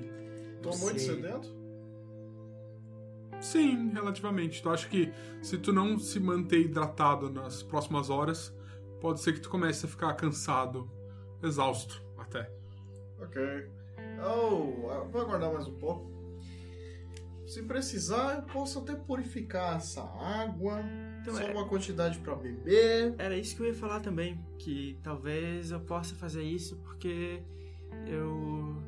tô 0.62 0.72
Você- 0.74 0.84
muito 0.84 1.00
sedento? 1.00 1.62
Sim, 3.39 3.91
relativamente. 3.94 4.62
Tu 4.62 4.70
acha 4.70 4.89
que 4.89 5.12
se 5.41 5.58
tu 5.58 5.72
não 5.72 5.98
se 5.98 6.20
manter 6.20 6.60
hidratado 6.60 7.30
nas 7.30 7.63
próximas 7.63 8.10
horas, 8.10 8.53
pode 9.00 9.22
ser 9.22 9.34
que 9.34 9.39
tu 9.39 9.50
comece 9.50 9.86
a 9.86 9.89
ficar 9.89 10.13
cansado, 10.15 10.91
exausto 11.41 12.03
até. 12.18 12.51
Ok. 13.20 13.41
Eu, 14.18 14.89
eu 14.91 15.10
vou 15.10 15.22
aguardar 15.22 15.51
mais 15.53 15.65
um 15.65 15.75
pouco. 15.77 16.12
Se 17.48 17.63
precisar, 17.63 18.36
eu 18.36 18.44
posso 18.53 18.80
até 18.80 18.96
purificar 18.96 19.77
essa 19.77 20.03
água. 20.03 20.84
Então 21.22 21.36
só 21.36 21.42
é- 21.42 21.51
uma 21.51 21.68
quantidade 21.68 22.20
pra 22.20 22.36
beber. 22.36 23.16
Era 23.18 23.38
isso 23.38 23.56
que 23.56 23.62
eu 23.62 23.68
ia 23.68 23.74
falar 23.74 24.00
também, 24.00 24.44
que 24.58 25.00
talvez 25.04 25.72
eu 25.72 25.80
possa 25.80 26.16
fazer 26.16 26.44
isso 26.44 26.78
porque 26.78 27.44
eu 28.08 28.82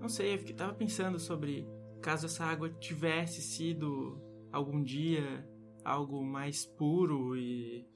não 0.00 0.08
sei, 0.08 0.34
eu 0.34 0.38
fiquei, 0.38 0.54
tava 0.54 0.74
pensando 0.74 1.18
sobre 1.18 1.66
caso 2.00 2.26
essa 2.26 2.44
água 2.44 2.68
tivesse 2.68 3.40
sido 3.40 4.20
algum 4.50 4.82
dia 4.82 5.48
algo 5.84 6.24
mais 6.24 6.64
puro 6.66 7.36
e, 7.36 7.86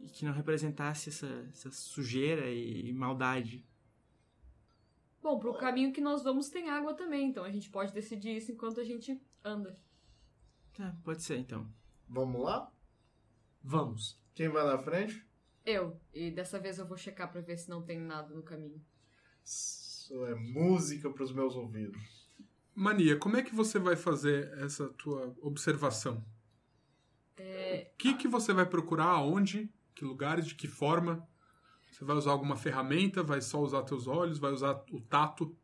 e 0.00 0.08
que 0.08 0.24
não 0.24 0.32
representasse 0.32 1.10
essa, 1.10 1.26
essa 1.50 1.70
sujeira 1.70 2.50
e, 2.50 2.92
maldade. 2.92 3.64
Bom, 5.22 5.38
pro 5.38 5.54
caminho 5.54 5.92
que 5.92 6.00
nós 6.00 6.22
vamos 6.22 6.48
tem 6.48 6.68
água 6.70 6.94
também, 6.94 7.28
então 7.28 7.44
a 7.44 7.50
gente 7.50 7.70
pode 7.70 7.92
decidir 7.92 8.36
isso 8.36 8.52
enquanto 8.52 8.80
a 8.80 8.84
gente 8.84 9.20
anda. 9.42 9.78
Tá, 10.76 10.94
pode 11.04 11.22
ser 11.22 11.38
então. 11.38 11.66
Vamos 12.08 12.42
lá? 12.42 12.70
Vamos. 13.64 14.20
Quem 14.34 14.48
vai 14.50 14.62
na 14.64 14.78
frente? 14.78 15.26
Eu, 15.64 15.98
e 16.12 16.30
dessa 16.30 16.60
vez 16.60 16.78
eu 16.78 16.86
vou 16.86 16.98
checar 16.98 17.32
pra 17.32 17.40
ver 17.40 17.56
se 17.56 17.70
não 17.70 17.82
tem 17.82 17.98
nada 17.98 18.34
no 18.34 18.42
caminho. 18.42 18.84
Isso 19.42 20.24
é 20.26 20.34
música 20.34 21.08
pros 21.10 21.32
meus 21.32 21.56
ouvidos. 21.56 22.28
Mania, 22.74 23.16
como 23.18 23.38
é 23.38 23.42
que 23.42 23.54
você 23.54 23.78
vai 23.78 23.96
fazer 23.96 24.52
essa 24.58 24.88
tua 24.90 25.34
observação? 25.40 26.22
É, 27.38 27.90
O 27.94 27.96
que, 27.96 28.14
que 28.14 28.28
você 28.28 28.52
vai 28.52 28.66
procurar? 28.66 29.06
Aonde? 29.06 29.72
Que 29.94 30.04
lugares? 30.04 30.46
De 30.46 30.54
que 30.54 30.68
forma? 30.68 31.26
Você 31.90 32.04
vai 32.04 32.16
usar 32.16 32.32
alguma 32.32 32.56
ferramenta? 32.56 33.22
Vai 33.22 33.40
só 33.40 33.60
usar 33.62 33.82
teus 33.84 34.06
olhos? 34.06 34.38
Vai 34.38 34.52
usar 34.52 34.84
o 34.90 35.00
tato? 35.00 35.56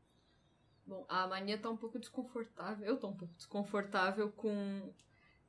Bom, 0.86 1.04
a 1.08 1.26
mania 1.26 1.58
tá 1.58 1.68
um 1.68 1.76
pouco 1.76 1.98
desconfortável. 1.98 2.86
Eu 2.86 2.96
tô 2.96 3.08
um 3.08 3.16
pouco 3.16 3.34
desconfortável 3.34 4.30
com 4.32 4.92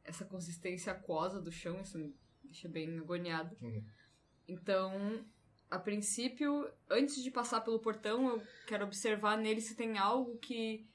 essa 0.03 0.25
consistência 0.25 0.91
aquosa 0.91 1.39
do 1.39 1.51
chão, 1.51 1.79
isso 1.81 1.98
me 1.98 2.13
deixa 2.51 2.67
bem 2.67 3.00
agoniado. 3.00 3.55
Uhum. 3.62 3.84
Então, 4.48 5.24
a 5.70 5.79
princípio, 5.79 6.70
antes 6.89 7.24
de 7.24 7.31
passar 7.31 7.62
pelo 7.62 7.79
portão, 7.79 8.27
eu 8.29 8.43
quero 8.67 8.84
observar 8.86 9.38
nele 9.38 9.62
se 9.62 9.75
tem 9.75 9.98
algo 9.98 10.38
que 10.38 10.86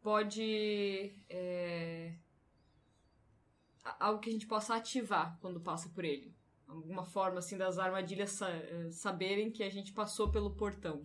pode. 0.00 1.12
é, 1.28 2.14
algo 3.98 4.20
que 4.20 4.30
a 4.30 4.32
gente 4.32 4.46
possa 4.46 4.76
ativar 4.76 5.36
quando 5.40 5.60
passa 5.60 5.88
por 5.88 6.04
ele. 6.04 6.32
Alguma 6.68 7.04
forma 7.04 7.38
assim 7.40 7.58
das 7.58 7.78
armadilhas 7.78 8.30
sa- 8.30 8.48
eh, 8.50 8.90
saberem 8.92 9.50
que 9.50 9.62
a 9.62 9.68
gente 9.70 9.92
passou 9.92 10.30
pelo 10.30 10.54
portão. 10.54 11.02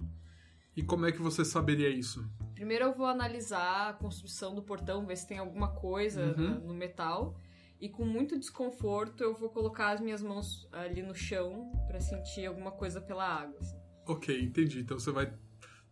E 0.75 0.84
como 0.84 1.06
é 1.08 1.12
que 1.12 1.18
você 1.22 1.44
saberia 1.44 1.89
isso? 1.89 2.24
Primeiro 2.54 2.86
eu 2.86 2.94
vou 2.94 3.08
analisar 3.08 3.89
a 3.89 3.94
construção 3.94 4.54
do 4.54 4.62
portão, 4.62 5.06
ver 5.06 5.18
se 5.18 5.27
tem 5.27 5.39
alguma 5.39 5.74
coisa 5.74 6.22
Uhum. 6.38 6.60
no 6.68 6.74
metal. 6.74 7.36
E 7.79 7.89
com 7.89 8.05
muito 8.05 8.38
desconforto 8.39 9.24
eu 9.24 9.34
vou 9.36 9.50
colocar 9.50 9.91
as 9.91 10.01
minhas 10.01 10.22
mãos 10.22 10.67
ali 10.72 11.01
no 11.01 11.13
chão 11.13 11.72
pra 11.88 12.00
sentir 12.00 12.46
alguma 12.46 12.72
coisa 12.72 13.00
pela 13.00 13.25
água. 13.25 13.60
assim. 13.60 13.77
Ok, 14.07 14.41
entendi. 14.41 14.79
Então 14.79 14.98
você 14.98 15.12
vai 15.12 15.31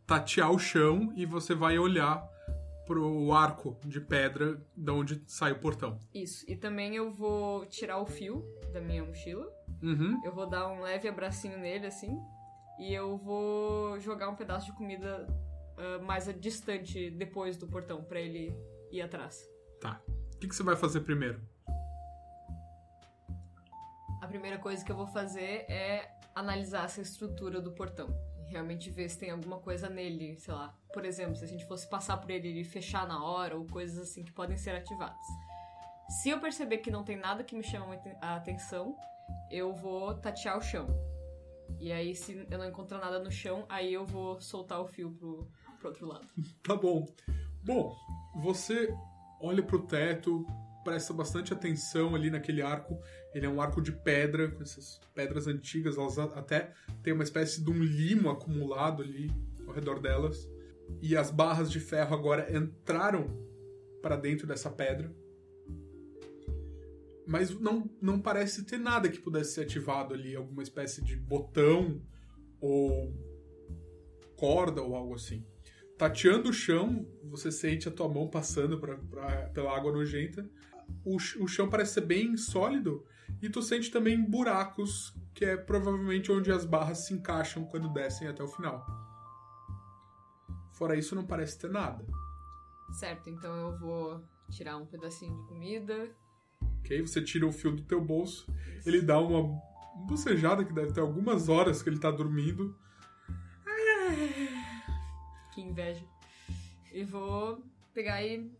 tatear 0.05 0.51
o 0.51 0.59
chão 0.59 1.11
e 1.15 1.25
você 1.25 1.53
vai 1.53 1.77
olhar 1.77 2.23
pro 2.85 3.31
arco 3.31 3.79
de 3.83 3.99
pedra 3.99 4.61
da 4.75 4.93
onde 4.93 5.21
sai 5.27 5.51
o 5.51 5.59
portão. 5.59 5.99
Isso. 6.13 6.45
E 6.47 6.55
também 6.55 6.95
eu 6.95 7.11
vou 7.11 7.65
tirar 7.65 7.99
o 7.99 8.05
fio 8.05 8.43
da 8.71 8.79
minha 8.79 9.03
mochila. 9.03 9.47
Uhum. 9.81 10.21
Eu 10.23 10.33
vou 10.33 10.47
dar 10.47 10.67
um 10.67 10.81
leve 10.81 11.07
abracinho 11.07 11.57
nele 11.57 11.87
assim. 11.87 12.17
E 12.79 12.93
eu 12.93 13.17
vou 13.17 13.99
jogar 13.99 14.29
um 14.29 14.35
pedaço 14.35 14.67
de 14.67 14.73
comida 14.73 15.25
ah, 15.77 15.99
mais 15.99 16.27
distante 16.39 17.09
depois 17.09 17.57
do 17.57 17.67
portão 17.67 18.03
pra 18.03 18.19
ele 18.19 18.55
ir 18.91 19.01
atrás. 19.01 19.43
Tá. 19.79 20.01
O 20.33 20.37
que, 20.37 20.47
que 20.47 20.55
você 20.55 20.63
vai 20.63 20.75
fazer 20.75 21.01
primeiro? 21.01 21.41
Primeira 24.35 24.57
coisa 24.57 24.83
que 24.83 24.91
eu 24.91 24.97
vou 24.97 25.07
fazer 25.07 25.65
é 25.69 26.11
analisar 26.35 26.83
essa 26.83 26.99
estrutura 26.99 27.61
do 27.61 27.71
portão. 27.71 28.13
Realmente 28.47 28.89
ver 28.89 29.07
se 29.07 29.17
tem 29.17 29.31
alguma 29.31 29.59
coisa 29.59 29.89
nele, 29.89 30.37
sei 30.37 30.53
lá. 30.53 30.75
Por 30.93 31.05
exemplo, 31.05 31.37
se 31.37 31.45
a 31.45 31.47
gente 31.47 31.65
fosse 31.65 31.87
passar 31.87 32.17
por 32.17 32.29
ele 32.29 32.49
e 32.59 32.65
fechar 32.65 33.07
na 33.07 33.23
hora, 33.23 33.57
ou 33.57 33.65
coisas 33.65 33.97
assim 33.97 34.25
que 34.25 34.33
podem 34.33 34.57
ser 34.57 34.71
ativadas. 34.71 35.25
Se 36.09 36.31
eu 36.31 36.41
perceber 36.41 36.79
que 36.79 36.91
não 36.91 37.01
tem 37.01 37.15
nada 37.15 37.45
que 37.45 37.55
me 37.55 37.63
chama 37.63 37.97
a 38.19 38.35
atenção, 38.35 38.97
eu 39.49 39.73
vou 39.73 40.13
tatear 40.15 40.57
o 40.57 40.61
chão. 40.61 40.85
E 41.79 41.93
aí, 41.93 42.13
se 42.13 42.45
eu 42.51 42.57
não 42.57 42.67
encontrar 42.67 42.99
nada 42.99 43.19
no 43.19 43.31
chão, 43.31 43.65
aí 43.69 43.93
eu 43.93 44.05
vou 44.05 44.41
soltar 44.41 44.81
o 44.81 44.85
fio 44.85 45.11
pro, 45.11 45.49
pro 45.79 45.87
outro 45.87 46.07
lado. 46.07 46.27
Tá 46.61 46.75
bom. 46.75 47.07
Bom, 47.63 47.95
você 48.43 48.93
olha 49.39 49.63
pro 49.63 49.87
teto, 49.87 50.45
presta 50.85 51.11
bastante 51.13 51.51
atenção 51.51 52.15
ali 52.15 52.29
naquele 52.29 52.61
arco. 52.61 52.97
Ele 53.33 53.45
é 53.45 53.49
um 53.49 53.59
arco 53.59 53.81
de 53.81 53.91
pedra, 53.91 54.49
com 54.49 54.61
essas 54.63 55.01
pedras 55.13 55.47
antigas, 55.47 55.97
elas 55.97 56.17
até 56.17 56.71
tem 57.03 57.11
uma 57.11 57.23
espécie 57.23 57.61
de 57.61 57.69
um 57.69 57.83
limo 57.83 58.29
acumulado 58.29 59.01
ali 59.03 59.29
ao 59.67 59.73
redor 59.73 59.99
delas. 59.99 60.49
E 61.01 61.17
as 61.17 61.31
barras 61.31 61.69
de 61.71 61.79
ferro 61.79 62.15
agora 62.15 62.55
entraram 62.55 63.27
para 64.01 64.15
dentro 64.15 64.45
dessa 64.47 64.69
pedra. 64.69 65.13
Mas 67.27 67.49
não, 67.59 67.89
não 67.99 68.19
parece 68.21 68.63
ter 68.63 68.77
nada 68.77 69.09
que 69.09 69.19
pudesse 69.19 69.55
ser 69.55 69.61
ativado 69.61 70.13
ali, 70.13 70.35
alguma 70.35 70.61
espécie 70.61 71.03
de 71.03 71.15
botão 71.15 71.99
ou 72.61 73.11
corda 74.37 74.81
ou 74.83 74.95
algo 74.95 75.15
assim. 75.15 75.43
Tateando 75.97 76.49
o 76.49 76.53
chão, 76.53 77.07
você 77.23 77.51
sente 77.51 77.87
a 77.87 77.91
tua 77.91 78.07
mão 78.07 78.29
passando 78.29 78.79
pra, 78.79 78.97
pra- 78.97 79.49
pela 79.49 79.75
água 79.75 79.91
nojenta. 79.91 80.47
O, 81.03 81.15
o 81.15 81.47
chão 81.47 81.69
parece 81.69 81.93
ser 81.93 82.01
bem 82.01 82.35
sólido 82.35 83.05
e 83.41 83.49
tu 83.49 83.61
sente 83.61 83.91
também 83.91 84.23
buracos, 84.23 85.13
que 85.33 85.45
é 85.45 85.57
provavelmente 85.57 86.31
onde 86.31 86.51
as 86.51 86.65
barras 86.65 86.99
se 86.99 87.13
encaixam 87.13 87.65
quando 87.65 87.89
descem 87.89 88.27
até 88.27 88.43
o 88.43 88.47
final. 88.47 88.85
Fora 90.73 90.95
isso, 90.95 91.15
não 91.15 91.25
parece 91.25 91.59
ter 91.59 91.69
nada. 91.69 92.05
Certo, 92.91 93.29
então 93.29 93.55
eu 93.55 93.77
vou 93.77 94.23
tirar 94.49 94.77
um 94.77 94.85
pedacinho 94.85 95.35
de 95.35 95.47
comida. 95.47 96.09
Ok? 96.79 97.01
Você 97.01 97.21
tira 97.21 97.45
o 97.45 97.51
fio 97.51 97.71
do 97.71 97.83
teu 97.83 98.01
bolso, 98.01 98.47
ele 98.85 99.01
dá 99.01 99.19
uma 99.19 99.59
bocejada 100.07 100.63
que 100.63 100.73
deve 100.73 100.91
ter 100.91 101.01
algumas 101.01 101.49
horas 101.49 101.81
que 101.81 101.89
ele 101.89 101.99
tá 101.99 102.11
dormindo. 102.11 102.77
Que 105.53 105.61
inveja. 105.61 106.05
E 106.91 107.03
vou 107.05 107.63
pegar 107.93 108.21
e 108.21 108.51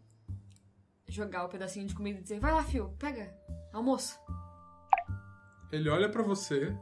jogar 1.15 1.45
o 1.45 1.49
pedacinho 1.49 1.87
de 1.87 1.95
comida 1.95 2.19
e 2.19 2.21
dizer: 2.21 2.39
Vai 2.39 2.51
lá, 2.51 2.63
fio, 2.63 2.95
pega, 2.99 3.33
almoço. 3.73 4.19
Ele 5.71 5.89
olha 5.89 6.09
pra 6.09 6.21
você, 6.21 6.75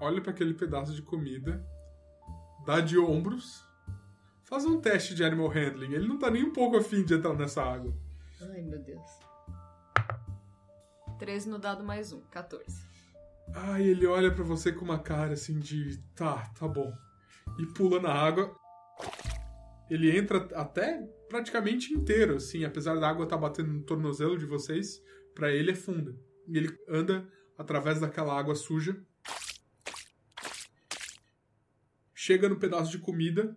olha 0.00 0.20
pra 0.20 0.30
aquele 0.30 0.54
pedaço 0.54 0.94
de 0.94 1.02
comida, 1.02 1.64
dá 2.66 2.80
de 2.80 2.98
ombros, 2.98 3.64
faz 4.44 4.64
um 4.64 4.80
teste 4.80 5.14
de 5.14 5.24
animal 5.24 5.48
handling. 5.48 5.94
Ele 5.94 6.06
não 6.06 6.18
tá 6.18 6.30
nem 6.30 6.44
um 6.44 6.52
pouco 6.52 6.76
afim 6.76 7.04
de 7.04 7.14
entrar 7.14 7.34
nessa 7.34 7.62
água. 7.62 7.94
Ai, 8.40 8.62
meu 8.62 8.78
Deus. 8.82 9.10
13 11.18 11.48
no 11.48 11.58
dado 11.58 11.82
mais 11.82 12.12
um, 12.12 12.20
14. 12.30 12.64
Ai, 13.54 13.82
ele 13.82 14.06
olha 14.06 14.34
pra 14.34 14.44
você 14.44 14.72
com 14.72 14.84
uma 14.84 14.98
cara 14.98 15.34
assim 15.34 15.58
de 15.58 15.98
tá, 16.14 16.50
tá 16.58 16.66
bom. 16.66 16.92
E 17.58 17.66
pula 17.66 18.00
na 18.00 18.12
água. 18.12 18.54
Ele 19.90 20.16
entra 20.16 20.38
até 20.54 21.02
praticamente 21.28 21.92
inteiro, 21.92 22.36
assim, 22.36 22.64
apesar 22.64 22.98
da 22.98 23.08
água 23.08 23.24
estar 23.24 23.36
batendo 23.36 23.72
no 23.72 23.82
tornozelo 23.82 24.38
de 24.38 24.46
vocês, 24.46 25.02
pra 25.34 25.52
ele 25.52 25.72
é 25.72 25.74
funda. 25.74 26.16
E 26.48 26.56
ele 26.56 26.76
anda 26.88 27.28
através 27.56 28.00
daquela 28.00 28.38
água 28.38 28.54
suja. 28.54 29.04
Chega 32.14 32.48
no 32.48 32.58
pedaço 32.58 32.90
de 32.90 32.98
comida, 32.98 33.56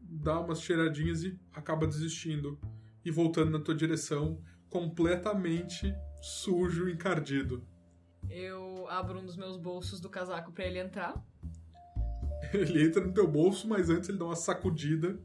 dá 0.00 0.40
umas 0.40 0.60
cheiradinhas 0.60 1.22
e 1.22 1.38
acaba 1.52 1.86
desistindo 1.86 2.58
e 3.04 3.10
voltando 3.10 3.50
na 3.50 3.60
tua 3.60 3.74
direção, 3.74 4.42
completamente 4.68 5.94
sujo, 6.20 6.88
encardido. 6.88 7.66
Eu 8.30 8.88
abro 8.88 9.20
um 9.20 9.24
dos 9.24 9.36
meus 9.36 9.56
bolsos 9.56 10.00
do 10.00 10.08
casaco 10.08 10.52
pra 10.52 10.64
ele 10.64 10.78
entrar. 10.78 11.14
Ele 12.54 12.84
entra 12.84 13.04
no 13.04 13.12
teu 13.12 13.26
bolso, 13.26 13.66
mas 13.66 13.88
antes 13.88 14.08
ele 14.08 14.18
dá 14.18 14.26
uma 14.26 14.36
sacudida. 14.36 15.18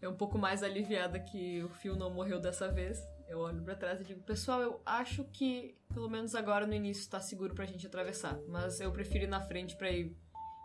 É 0.00 0.08
um 0.08 0.16
pouco 0.16 0.38
mais 0.38 0.62
aliviada 0.62 1.18
que 1.18 1.62
o 1.62 1.68
fio 1.68 1.96
não 1.96 2.10
morreu 2.10 2.40
dessa 2.40 2.70
vez. 2.70 3.02
Eu 3.28 3.38
olho 3.38 3.62
pra 3.62 3.74
trás 3.74 4.00
e 4.00 4.04
digo: 4.04 4.20
Pessoal, 4.22 4.60
eu 4.60 4.80
acho 4.84 5.24
que 5.24 5.76
pelo 5.92 6.08
menos 6.08 6.34
agora 6.34 6.66
no 6.66 6.74
início 6.74 7.08
tá 7.08 7.20
seguro 7.20 7.54
pra 7.54 7.66
gente 7.66 7.86
atravessar. 7.86 8.38
Mas 8.48 8.80
eu 8.80 8.90
prefiro 8.92 9.24
ir 9.24 9.28
na 9.28 9.40
frente 9.40 9.76
pra 9.76 9.90
ir 9.90 10.16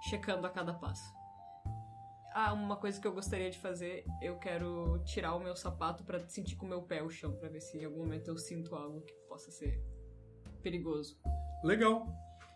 checando 0.09 0.45
a 0.45 0.49
cada 0.49 0.73
passo. 0.73 1.13
Ah, 2.33 2.51
uma 2.51 2.75
coisa 2.75 2.99
que 2.99 3.07
eu 3.07 3.13
gostaria 3.13 3.49
de 3.49 3.57
fazer, 3.57 4.05
eu 4.21 4.37
quero 4.37 5.01
tirar 5.05 5.35
o 5.35 5.39
meu 5.39 5.55
sapato 5.55 6.03
pra 6.03 6.19
sentir 6.27 6.57
com 6.57 6.65
o 6.65 6.69
meu 6.69 6.81
pé 6.81 7.01
o 7.01 7.09
chão, 7.09 7.31
pra 7.31 7.47
ver 7.47 7.61
se 7.61 7.77
em 7.77 7.85
algum 7.85 7.99
momento 7.99 8.27
eu 8.27 8.37
sinto 8.37 8.75
algo 8.75 8.99
que 9.01 9.13
possa 9.29 9.49
ser 9.51 9.81
perigoso. 10.61 11.17
Legal. 11.63 12.05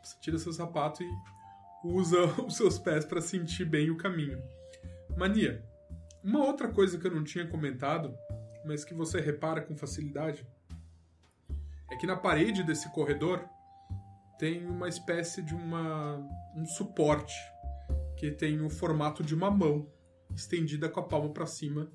Você 0.03 0.17
tira 0.19 0.37
seu 0.37 0.51
sapato 0.51 1.01
e 1.01 1.09
usa 1.83 2.25
os 2.45 2.55
seus 2.55 2.77
pés 2.77 3.05
para 3.05 3.21
sentir 3.21 3.65
bem 3.65 3.89
o 3.89 3.97
caminho. 3.97 4.41
Mania. 5.17 5.63
Uma 6.23 6.45
outra 6.45 6.67
coisa 6.67 6.97
que 6.97 7.07
eu 7.07 7.15
não 7.15 7.23
tinha 7.23 7.47
comentado, 7.47 8.13
mas 8.65 8.83
que 8.83 8.93
você 8.93 9.21
repara 9.21 9.61
com 9.61 9.75
facilidade, 9.75 10.45
é 11.89 11.95
que 11.95 12.05
na 12.05 12.15
parede 12.15 12.63
desse 12.63 12.91
corredor 12.91 13.47
tem 14.37 14.65
uma 14.65 14.87
espécie 14.87 15.41
de 15.41 15.55
uma 15.55 16.17
um 16.55 16.65
suporte 16.65 17.35
que 18.17 18.31
tem 18.31 18.61
o 18.61 18.69
formato 18.69 19.23
de 19.23 19.33
uma 19.33 19.49
mão 19.49 19.89
estendida 20.35 20.89
com 20.89 20.99
a 20.99 21.03
palma 21.03 21.29
para 21.29 21.45
cima 21.45 21.91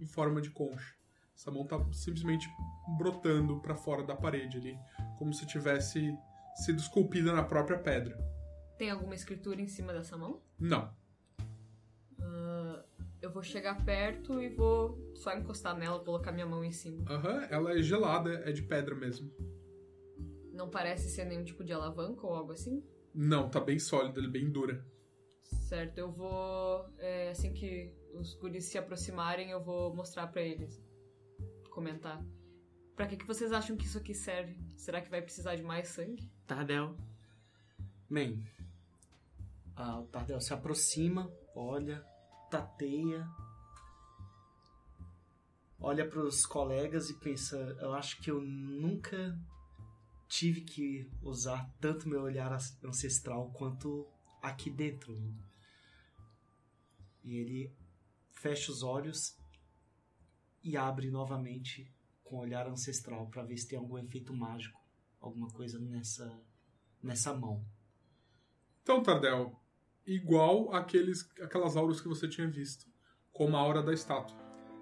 em 0.00 0.06
forma 0.06 0.40
de 0.40 0.50
concha. 0.50 0.94
Essa 1.36 1.50
mão 1.50 1.66
tá 1.66 1.78
simplesmente 1.92 2.48
brotando 2.96 3.60
para 3.60 3.76
fora 3.76 4.02
da 4.02 4.16
parede 4.16 4.56
ali, 4.56 4.78
como 5.18 5.32
se 5.32 5.46
tivesse 5.46 6.12
sido 6.56 6.78
esculpida 6.78 7.32
na 7.32 7.42
própria 7.42 7.78
pedra. 7.78 8.18
Tem 8.78 8.90
alguma 8.90 9.14
escritura 9.14 9.60
em 9.60 9.66
cima 9.66 9.92
dessa 9.92 10.16
mão? 10.16 10.40
Não. 10.58 10.96
Eu 13.20 13.32
vou 13.32 13.42
chegar 13.42 13.84
perto 13.84 14.40
e 14.40 14.48
vou 14.48 15.12
só 15.16 15.36
encostar 15.36 15.76
nela, 15.76 15.98
colocar 15.98 16.30
minha 16.30 16.46
mão 16.46 16.64
em 16.64 16.70
cima. 16.70 17.04
Aham, 17.10 17.46
ela 17.50 17.76
é 17.76 17.82
gelada, 17.82 18.32
é 18.48 18.52
de 18.52 18.62
pedra 18.62 18.94
mesmo. 18.94 19.30
Não 20.52 20.70
parece 20.70 21.08
ser 21.10 21.24
nenhum 21.24 21.44
tipo 21.44 21.64
de 21.64 21.72
alavanca 21.72 22.24
ou 22.24 22.32
algo 22.32 22.52
assim? 22.52 22.82
Não, 23.12 23.50
tá 23.50 23.60
bem 23.60 23.78
sólida, 23.78 24.20
é 24.20 24.28
bem 24.28 24.48
dura. 24.50 24.86
Certo, 25.42 25.98
eu 25.98 26.12
vou. 26.12 26.88
é, 26.98 27.30
assim 27.30 27.52
que 27.52 27.92
os 28.14 28.34
guris 28.34 28.66
se 28.66 28.78
aproximarem, 28.78 29.50
eu 29.50 29.62
vou 29.62 29.94
mostrar 29.94 30.28
pra 30.28 30.40
eles. 30.40 30.80
Comentar. 31.70 32.24
Pra 32.94 33.06
que, 33.06 33.16
que 33.16 33.26
vocês 33.26 33.52
acham 33.52 33.76
que 33.76 33.84
isso 33.84 33.98
aqui 33.98 34.14
serve? 34.14 34.56
Será 34.76 35.00
que 35.00 35.10
vai 35.10 35.22
precisar 35.22 35.56
de 35.56 35.62
mais 35.62 35.88
sangue? 35.88 36.30
Tardel, 36.46 36.96
Bem, 38.10 38.42
ah, 39.80 40.00
o 40.00 40.08
Tardel 40.08 40.40
se 40.40 40.52
aproxima, 40.52 41.32
olha, 41.54 42.04
tateia, 42.50 43.24
olha 45.78 46.08
para 46.08 46.18
os 46.18 46.44
colegas 46.44 47.08
e 47.10 47.14
pensa: 47.14 47.56
eu 47.80 47.94
acho 47.94 48.20
que 48.20 48.28
eu 48.28 48.40
nunca 48.40 49.38
tive 50.26 50.62
que 50.62 51.08
usar 51.22 51.72
tanto 51.80 52.08
meu 52.08 52.22
olhar 52.22 52.52
ancestral 52.84 53.52
quanto 53.52 54.04
aqui 54.42 54.68
dentro. 54.68 55.16
E 57.22 57.36
ele 57.36 57.72
fecha 58.32 58.72
os 58.72 58.82
olhos 58.82 59.38
e 60.60 60.76
abre 60.76 61.08
novamente 61.08 61.88
com 62.24 62.38
o 62.38 62.40
olhar 62.40 62.66
ancestral 62.66 63.28
para 63.28 63.44
ver 63.44 63.56
se 63.56 63.68
tem 63.68 63.78
algum 63.78 63.96
efeito 63.96 64.34
mágico, 64.34 64.80
alguma 65.20 65.48
coisa 65.50 65.78
nessa 65.78 66.36
nessa 67.00 67.32
mão. 67.32 67.64
Então, 68.82 69.02
Tardel, 69.02 69.56
igual 70.08 70.74
aqueles, 70.74 71.28
aquelas 71.42 71.76
auras 71.76 72.00
que 72.00 72.08
você 72.08 72.26
tinha 72.26 72.48
visto, 72.48 72.86
como 73.30 73.56
a 73.56 73.60
aura 73.60 73.82
da 73.82 73.92
estátua. 73.92 74.36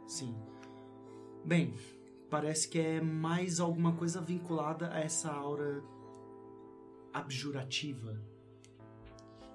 Sim. 0.07 0.35
Bem, 1.45 1.75
parece 2.31 2.69
que 2.69 2.79
é 2.79 3.01
mais 3.01 3.59
alguma 3.59 3.93
coisa 3.97 4.21
vinculada 4.21 4.89
a 4.93 5.01
essa 5.01 5.33
aura 5.33 5.83
abjurativa. 7.13 8.23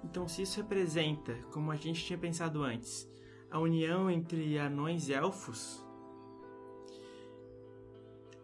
Então, 0.04 0.28
se 0.28 0.42
isso 0.42 0.60
representa, 0.60 1.34
como 1.52 1.70
a 1.70 1.76
gente 1.76 2.04
tinha 2.04 2.18
pensado 2.18 2.62
antes, 2.62 3.08
a 3.50 3.58
união 3.58 4.10
entre 4.10 4.58
anões 4.58 5.08
e 5.08 5.14
elfos, 5.14 5.82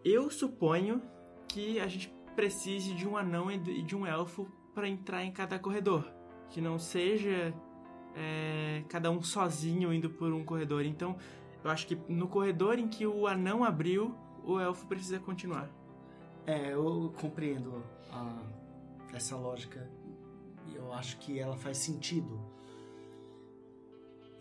eu 0.03 0.29
suponho 0.31 1.01
que 1.47 1.79
a 1.79 1.87
gente 1.87 2.11
precise 2.35 2.95
de 2.95 3.07
um 3.07 3.17
anão 3.17 3.51
e 3.51 3.83
de 3.83 3.95
um 3.95 4.05
elfo 4.05 4.45
para 4.73 4.87
entrar 4.87 5.25
em 5.25 5.31
cada 5.31 5.59
corredor, 5.59 6.18
que 6.49 6.59
não 6.61 6.77
seja 6.79 7.53
é, 8.15 8.83
cada 8.89 9.09
um 9.11 9.21
sozinho 9.21 9.93
indo 9.93 10.09
por 10.09 10.31
um 10.33 10.43
corredor. 10.43 10.83
Então, 10.85 11.15
eu 11.63 11.69
acho 11.69 11.85
que 11.87 11.95
no 12.07 12.27
corredor 12.27 12.79
em 12.79 12.87
que 12.87 13.05
o 13.05 13.27
anão 13.27 13.63
abriu, 13.63 14.15
o 14.43 14.59
elfo 14.59 14.87
precisa 14.87 15.19
continuar. 15.19 15.69
É, 16.45 16.73
eu 16.73 17.13
compreendo 17.19 17.83
a- 18.11 18.41
essa 19.13 19.35
lógica. 19.35 19.89
Eu 20.73 20.91
acho 20.93 21.17
que 21.19 21.37
ela 21.39 21.55
faz 21.57 21.77
sentido. 21.77 22.39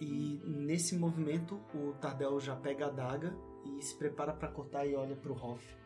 E 0.00 0.40
nesse 0.46 0.96
movimento, 0.96 1.60
o 1.74 1.92
Tardel 2.00 2.38
já 2.40 2.54
pega 2.54 2.86
a 2.86 2.90
daga 2.90 3.34
e 3.64 3.82
se 3.82 3.96
prepara 3.96 4.32
para 4.32 4.48
cortar 4.48 4.86
e 4.86 4.94
olha 4.94 5.16
pro 5.16 5.34
Hoff. 5.34 5.76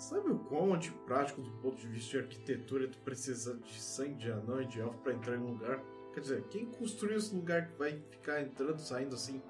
Sabe 0.00 0.30
o 0.30 0.38
quão 0.38 0.72
antiprático 0.72 1.42
do 1.42 1.50
ponto 1.58 1.76
de 1.76 1.86
vista 1.86 2.12
de 2.12 2.24
arquitetura 2.24 2.88
tu 2.88 2.96
precisa 3.00 3.58
de 3.58 3.78
sangue 3.78 4.14
de 4.14 4.32
anão 4.32 4.62
e 4.62 4.66
de 4.66 4.80
elfo 4.80 4.98
pra 5.00 5.12
entrar 5.12 5.36
em 5.36 5.40
um 5.40 5.48
lugar? 5.48 5.78
Quer 6.14 6.20
dizer, 6.20 6.42
quem 6.44 6.64
construiu 6.64 7.18
esse 7.18 7.34
lugar 7.34 7.68
que 7.68 7.78
vai 7.78 7.92
ficar 8.10 8.40
entrando 8.40 8.78
e 8.78 8.80
saindo 8.80 9.14
assim? 9.14 9.42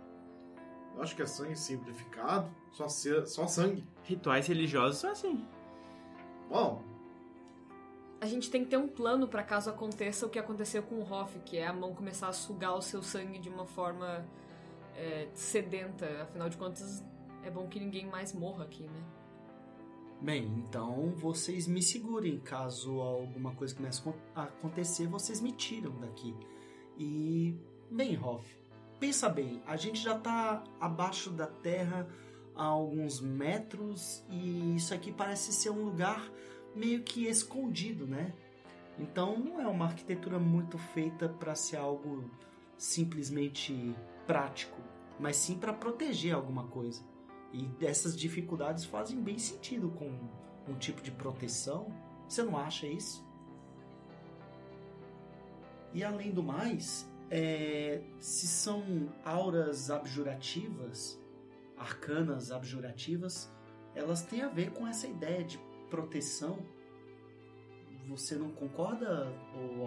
Eu 0.97 1.03
acho 1.03 1.15
que 1.15 1.23
é 1.23 1.27
sangue 1.27 1.55
simplificado, 1.55 2.51
só, 2.73 2.89
ser, 2.89 3.25
só 3.29 3.47
sangue. 3.47 3.87
Rituais 4.03 4.49
religiosos 4.49 4.99
são 4.99 5.13
assim. 5.13 5.47
Bom, 6.49 6.83
A 8.21 8.27
gente 8.27 8.51
tem 8.51 8.65
que 8.65 8.71
ter 8.71 8.77
um 8.77 8.89
plano 8.89 9.29
pra 9.29 9.45
caso 9.45 9.71
aconteça 9.71 10.27
o 10.27 10.29
que 10.29 10.39
aconteceu 10.39 10.83
com 10.83 10.97
o 10.97 11.11
Hoff, 11.11 11.39
que 11.47 11.57
é 11.59 11.67
a 11.69 11.73
mão 11.73 11.95
começar 11.95 12.29
a 12.29 12.33
sugar 12.33 12.75
o 12.75 12.83
seu 12.83 13.03
sangue 13.05 13.39
de 13.39 13.49
uma 13.49 13.65
forma 13.67 14.27
é, 14.97 15.29
sedenta. 15.33 16.23
Afinal 16.25 16.49
de 16.49 16.57
contas, 16.57 17.05
é 17.45 17.51
bom 17.51 17.69
que 17.69 17.79
ninguém 17.79 18.07
mais 18.07 18.35
morra 18.35 18.65
aqui, 18.65 18.83
né? 18.83 19.20
Bem, 20.21 20.45
então 20.59 21.15
vocês 21.17 21.67
me 21.67 21.83
segurem. 21.83 22.39
Caso 22.41 23.01
alguma 23.01 23.55
coisa 23.55 23.75
comece 23.75 24.03
a 24.35 24.43
acontecer, 24.43 25.07
vocês 25.07 25.41
me 25.41 25.51
tiram 25.51 25.99
daqui. 25.99 26.37
E, 26.99 27.57
bem, 27.91 28.23
Hoff, 28.23 28.47
pensa 28.99 29.31
bem, 29.31 29.63
a 29.67 29.77
gente 29.79 29.99
já 29.99 30.19
tá 30.19 30.63
abaixo 30.79 31.31
da 31.31 31.47
terra 31.47 32.07
há 32.55 32.65
alguns 32.65 33.21
metros 33.23 34.23
e 34.29 34.77
isso 34.77 34.93
aqui 34.93 35.11
parece 35.11 35.53
ser 35.53 35.71
um 35.71 35.85
lugar 35.85 36.31
meio 36.75 37.03
que 37.03 37.27
escondido, 37.27 38.07
né? 38.07 38.35
Então 38.99 39.39
não 39.39 39.59
é 39.59 39.67
uma 39.67 39.87
arquitetura 39.87 40.39
muito 40.39 40.77
feita 40.77 41.31
para 41.31 41.55
ser 41.55 41.77
algo 41.77 42.31
simplesmente 42.77 43.95
prático, 44.27 44.79
mas 45.19 45.37
sim 45.37 45.57
para 45.57 45.73
proteger 45.73 46.35
alguma 46.35 46.65
coisa. 46.65 47.03
E 47.53 47.67
dessas 47.67 48.17
dificuldades 48.17 48.85
fazem 48.85 49.21
bem 49.21 49.39
sentido 49.39 49.91
com 49.91 50.11
um 50.69 50.75
tipo 50.79 51.03
de 51.03 51.11
proteção. 51.11 51.93
Você 52.29 52.43
não 52.43 52.57
acha 52.57 52.87
isso? 52.87 53.25
E 55.93 56.05
além 56.05 56.31
do 56.31 56.43
mais, 56.43 57.11
é, 57.31 58.01
se 58.21 58.47
são 58.47 59.09
auras 59.25 59.91
abjurativas, 59.91 61.21
arcanas 61.77 62.53
abjurativas, 62.53 63.51
elas 63.95 64.23
têm 64.23 64.43
a 64.43 64.49
ver 64.49 64.71
com 64.71 64.87
essa 64.87 65.09
ideia 65.09 65.43
de 65.43 65.59
proteção. 65.89 66.59
Você 68.09 68.37
não 68.37 68.51
concorda, 68.51 69.27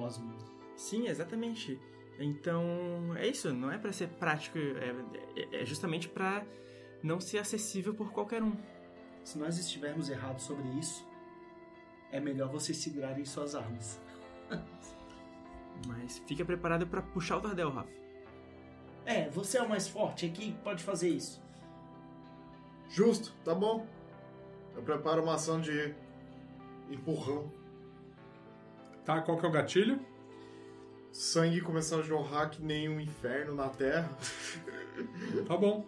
Osmo? 0.04 0.34
Sim, 0.76 1.08
exatamente. 1.08 1.80
Então, 2.20 3.16
é 3.16 3.28
isso, 3.28 3.54
não 3.54 3.72
é 3.72 3.78
pra 3.78 3.92
ser 3.94 4.08
prático, 4.10 4.58
é, 4.58 4.96
é- 5.56 5.62
é 5.62 5.66
justamente 5.66 6.08
pra 6.10 6.46
não 7.04 7.20
ser 7.20 7.40
acessível 7.40 7.94
por 7.94 8.12
qualquer 8.12 8.42
um. 8.42 8.56
Se 9.24 9.38
nós 9.38 9.58
estivermos 9.58 10.10
errados 10.10 10.44
sobre 10.44 10.68
isso, 10.80 11.06
é 12.12 12.20
melhor 12.20 12.50
vocês 12.50 12.78
segurarem 12.78 13.26
suas 13.26 13.56
armas. 13.56 14.00
Mas 15.88 16.20
fica 16.20 16.46
preparado 16.46 16.88
pra 16.88 17.02
puxar 17.02 17.38
o 17.38 17.42
Tardel, 17.42 17.70
Rafa. 17.70 17.90
É, 19.06 19.30
você 19.30 19.58
é 19.58 19.62
o 19.62 19.68
mais 19.68 19.88
forte 19.88 20.26
aqui, 20.26 20.56
pode 20.64 20.82
fazer 20.84 21.10
isso. 21.10 21.42
justo, 22.90 23.34
tá 23.44 23.54
bom. 23.54 23.86
Eu 24.76 24.82
preparo 24.82 25.22
uma 25.22 25.36
ação 25.36 25.60
de 25.60 25.94
empurrão. 26.90 27.52
Tá, 29.04 29.22
qual 29.22 29.38
que 29.38 29.46
é 29.46 29.50
o 29.50 29.52
gatilho? 29.52 30.00
Sangue 31.12 31.62
começando 31.62 32.00
a 32.00 32.04
jorrar 32.04 32.50
que 32.50 32.62
nem 32.64 32.88
um 32.88 33.00
inferno 33.00 33.54
na 33.54 33.70
terra. 33.70 34.10
Tá 35.48 35.58
bom. 35.58 35.86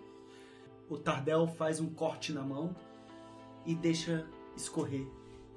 O 0.89 0.98
Tardel 0.98 1.48
faz 1.48 1.80
um 1.80 1.89
corte 1.89 2.32
na 2.32 2.41
mão 2.41 2.76
e 3.65 3.74
deixa 3.76 4.28
escorrer 4.56 5.08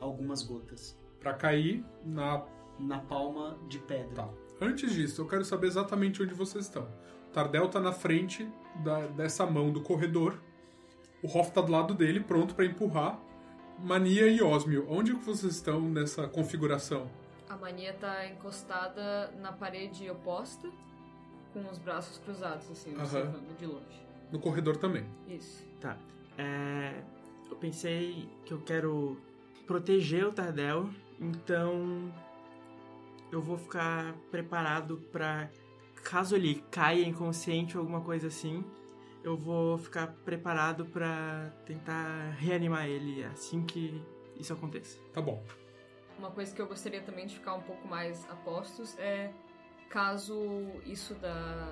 algumas 0.01 0.43
gotas 0.43 0.97
Pra 1.21 1.35
cair 1.35 1.85
na. 2.05 2.45
na 2.79 2.99
palma 3.01 3.59
de 3.69 3.79
pedra. 3.79 4.14
Tá. 4.14 4.29
Antes 4.61 4.93
disso, 4.93 5.21
eu 5.23 5.27
quero 5.29 5.45
saber 5.45 5.67
exatamente 5.67 6.23
onde 6.23 6.33
vocês 6.35 6.64
estão. 6.64 6.85
O 7.29 7.31
Tardel 7.33 7.69
tá 7.69 7.79
na 7.81 7.93
frente 7.93 8.49
da- 8.83 9.07
dessa 9.09 9.45
mão 9.47 9.71
do 9.73 9.83
corredor. 9.83 10.41
O 11.23 11.27
Hoff 11.27 11.51
tá 11.53 11.61
do 11.61 11.71
lado 11.73 11.93
dele, 11.95 12.21
pronto 12.21 12.55
pra 12.55 12.64
empurrar. 12.64 13.21
Mania 13.81 14.27
e 14.29 14.41
Osmio, 14.43 14.87
onde 14.88 15.14
que 15.14 15.25
vocês 15.25 15.53
estão 15.55 15.81
nessa 15.81 16.27
configuração? 16.27 17.09
A 17.49 17.57
mania 17.57 17.93
tá 17.95 18.27
encostada 18.27 19.31
na 19.41 19.53
parede 19.53 20.09
oposta, 20.11 20.69
com 21.53 21.61
os 21.71 21.79
braços 21.79 22.19
cruzados, 22.19 22.69
assim, 22.71 22.95
observando 22.97 23.57
de 23.57 23.67
longe. 23.67 24.08
No 24.31 24.38
corredor 24.38 24.77
também. 24.77 25.07
Isso. 25.27 25.67
Tá. 25.81 25.97
É, 26.37 27.03
eu 27.51 27.57
pensei 27.57 28.29
que 28.45 28.53
eu 28.53 28.61
quero 28.61 29.19
proteger 29.67 30.27
o 30.27 30.33
Tardel, 30.33 30.88
então 31.21 32.12
eu 33.31 33.41
vou 33.41 33.59
ficar 33.59 34.14
preparado 34.31 34.99
pra 35.12 35.51
caso 36.05 36.37
ele 36.37 36.64
caia 36.71 37.05
inconsciente 37.05 37.77
ou 37.77 37.83
alguma 37.83 38.01
coisa 38.01 38.29
assim, 38.29 38.64
eu 39.23 39.37
vou 39.37 39.77
ficar 39.77 40.07
preparado 40.25 40.87
pra 40.87 41.51
tentar 41.67 42.31
reanimar 42.38 42.87
ele 42.87 43.25
assim 43.25 43.64
que 43.64 44.03
isso 44.38 44.53
aconteça. 44.53 44.99
Tá 45.12 45.21
bom. 45.21 45.45
Uma 46.19 46.31
coisa 46.31 46.55
que 46.55 46.61
eu 46.61 46.67
gostaria 46.67 47.03
também 47.03 47.27
de 47.27 47.35
ficar 47.35 47.55
um 47.55 47.62
pouco 47.62 47.87
mais 47.87 48.29
a 48.31 48.35
postos 48.35 48.99
é 48.99 49.33
caso 49.88 50.37
isso 50.85 51.14
da 51.14 51.69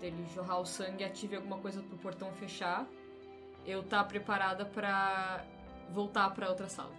dele 0.00 0.26
jorrar 0.34 0.60
o 0.60 0.66
sangue 0.66 1.04
ative 1.04 1.36
alguma 1.36 1.58
coisa 1.58 1.82
pro 1.82 1.96
portão 1.98 2.32
fechar, 2.32 2.86
eu 3.66 3.82
tá 3.82 4.02
preparada 4.04 4.64
pra 4.64 5.44
voltar 5.90 6.30
pra 6.30 6.48
outra 6.48 6.68
sala. 6.68 6.94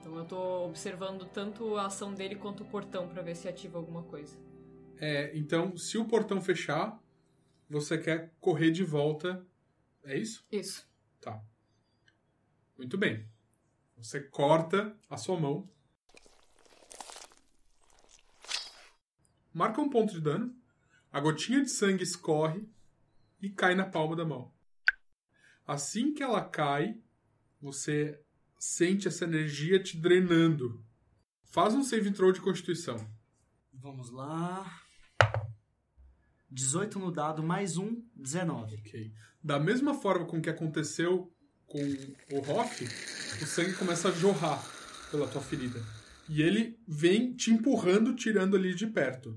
Então 0.00 0.16
eu 0.16 0.24
tô 0.24 0.66
observando 0.66 1.24
tanto 1.26 1.76
a 1.76 1.86
ação 1.86 2.14
dele 2.14 2.36
quanto 2.36 2.62
o 2.62 2.66
portão 2.66 3.08
pra 3.08 3.22
ver 3.22 3.34
se 3.34 3.48
ativa 3.48 3.78
alguma 3.78 4.02
coisa. 4.02 4.38
É, 5.00 5.36
então, 5.36 5.76
se 5.76 5.96
o 5.96 6.04
portão 6.04 6.40
fechar, 6.40 6.98
você 7.68 7.98
quer 7.98 8.32
correr 8.40 8.70
de 8.70 8.82
volta. 8.82 9.46
É 10.02 10.16
isso? 10.16 10.44
Isso. 10.50 10.88
Tá. 11.20 11.42
Muito 12.76 12.96
bem. 12.96 13.28
Você 13.96 14.20
corta 14.20 14.96
a 15.08 15.16
sua 15.16 15.38
mão. 15.38 15.68
Marca 19.52 19.80
um 19.80 19.90
ponto 19.90 20.12
de 20.12 20.20
dano. 20.20 20.57
A 21.18 21.20
gotinha 21.20 21.64
de 21.64 21.68
sangue 21.68 22.04
escorre 22.04 22.64
e 23.42 23.50
cai 23.50 23.74
na 23.74 23.84
palma 23.84 24.14
da 24.14 24.24
mão. 24.24 24.52
Assim 25.66 26.14
que 26.14 26.22
ela 26.22 26.44
cai, 26.44 26.96
você 27.60 28.22
sente 28.56 29.08
essa 29.08 29.24
energia 29.24 29.82
te 29.82 29.96
drenando. 29.96 30.80
Faz 31.42 31.74
um 31.74 31.82
save 31.82 32.12
throw 32.12 32.30
de 32.30 32.40
constituição. 32.40 33.04
Vamos 33.72 34.12
lá. 34.12 34.80
18 36.52 37.00
no 37.00 37.10
dado, 37.10 37.42
mais 37.42 37.76
um, 37.76 38.00
19. 38.14 38.76
Ok. 38.76 39.12
Da 39.42 39.58
mesma 39.58 39.94
forma 39.94 40.24
com 40.24 40.40
que 40.40 40.48
aconteceu 40.48 41.34
com 41.66 41.82
o 42.32 42.48
Hoff, 42.48 42.84
o 43.42 43.44
sangue 43.44 43.74
começa 43.74 44.10
a 44.10 44.12
jorrar 44.12 44.64
pela 45.10 45.26
tua 45.26 45.42
ferida. 45.42 45.84
E 46.28 46.42
ele 46.42 46.78
vem 46.86 47.34
te 47.34 47.50
empurrando, 47.50 48.14
tirando 48.14 48.56
ali 48.56 48.72
de 48.72 48.86
perto. 48.86 49.36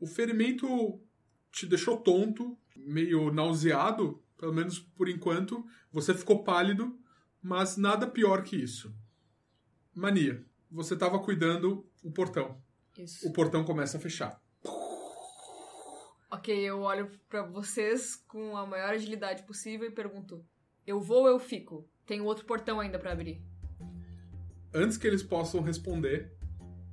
O 0.00 0.06
ferimento 0.06 1.00
te 1.52 1.66
deixou 1.66 1.98
tonto, 1.98 2.56
meio 2.74 3.30
nauseado, 3.30 4.22
pelo 4.38 4.52
menos 4.52 4.78
por 4.78 5.08
enquanto. 5.08 5.64
Você 5.92 6.14
ficou 6.14 6.42
pálido, 6.42 6.98
mas 7.42 7.76
nada 7.76 8.06
pior 8.06 8.42
que 8.42 8.56
isso. 8.56 8.94
Mania, 9.94 10.44
você 10.70 10.94
estava 10.94 11.18
cuidando 11.18 11.86
o 12.02 12.10
portão. 12.10 12.60
Isso. 12.96 13.28
O 13.28 13.32
portão 13.32 13.64
começa 13.64 13.98
a 13.98 14.00
fechar. 14.00 14.40
Ok, 16.30 16.54
eu 16.56 16.80
olho 16.80 17.10
pra 17.28 17.42
vocês 17.42 18.16
com 18.16 18.56
a 18.56 18.64
maior 18.64 18.94
agilidade 18.94 19.42
possível 19.42 19.88
e 19.88 19.90
pergunto: 19.90 20.44
Eu 20.86 21.00
vou 21.00 21.22
ou 21.22 21.28
eu 21.28 21.38
fico? 21.38 21.88
Tem 22.06 22.20
outro 22.20 22.44
portão 22.46 22.80
ainda 22.80 22.98
pra 22.98 23.12
abrir. 23.12 23.42
Antes 24.72 24.96
que 24.96 25.06
eles 25.06 25.22
possam 25.22 25.60
responder, 25.60 26.32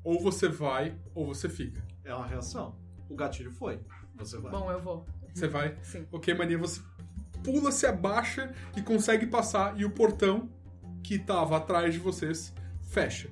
ou 0.04 0.20
você 0.20 0.48
vai 0.48 1.00
ou 1.14 1.28
você 1.28 1.48
fica. 1.48 1.86
É 2.04 2.14
uma 2.14 2.26
reação. 2.26 2.87
O 3.10 3.16
gatilho 3.16 3.52
foi. 3.52 3.80
Você 4.16 4.38
vai. 4.38 4.52
Bom, 4.52 4.72
eu 4.72 4.82
vou. 4.82 5.06
Você 5.34 5.48
vai? 5.48 5.78
Sim. 5.84 6.08
Ok, 6.12 6.34
Mania, 6.34 6.58
você 6.58 6.82
pula, 7.44 7.72
se 7.72 7.86
abaixa 7.86 8.54
e 8.76 8.82
consegue 8.82 9.26
passar, 9.26 9.80
e 9.80 9.86
o 9.86 9.92
portão 9.92 10.50
que 11.04 11.16
estava 11.16 11.58
atrás 11.58 11.94
de 11.94 12.00
vocês 12.00 12.54
fecha. 12.82 13.30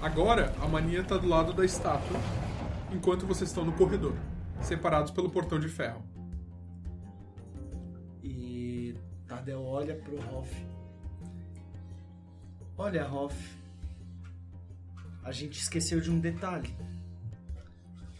Agora, 0.00 0.52
a 0.60 0.66
Mania 0.66 1.00
está 1.00 1.16
do 1.16 1.28
lado 1.28 1.52
da 1.52 1.64
estátua, 1.64 2.18
enquanto 2.92 3.26
vocês 3.26 3.50
estão 3.50 3.64
no 3.64 3.72
corredor, 3.72 4.14
separados 4.60 5.12
pelo 5.12 5.30
portão 5.30 5.60
de 5.60 5.68
ferro. 5.68 6.02
E 8.22 8.96
Tardel 9.28 9.62
olha 9.62 9.94
pro 9.94 10.16
Hoff. 10.34 10.66
Olha, 12.76 13.06
Hoff. 13.06 13.61
A 15.22 15.30
gente 15.30 15.60
esqueceu 15.60 16.00
de 16.00 16.10
um 16.10 16.18
detalhe. 16.18 16.74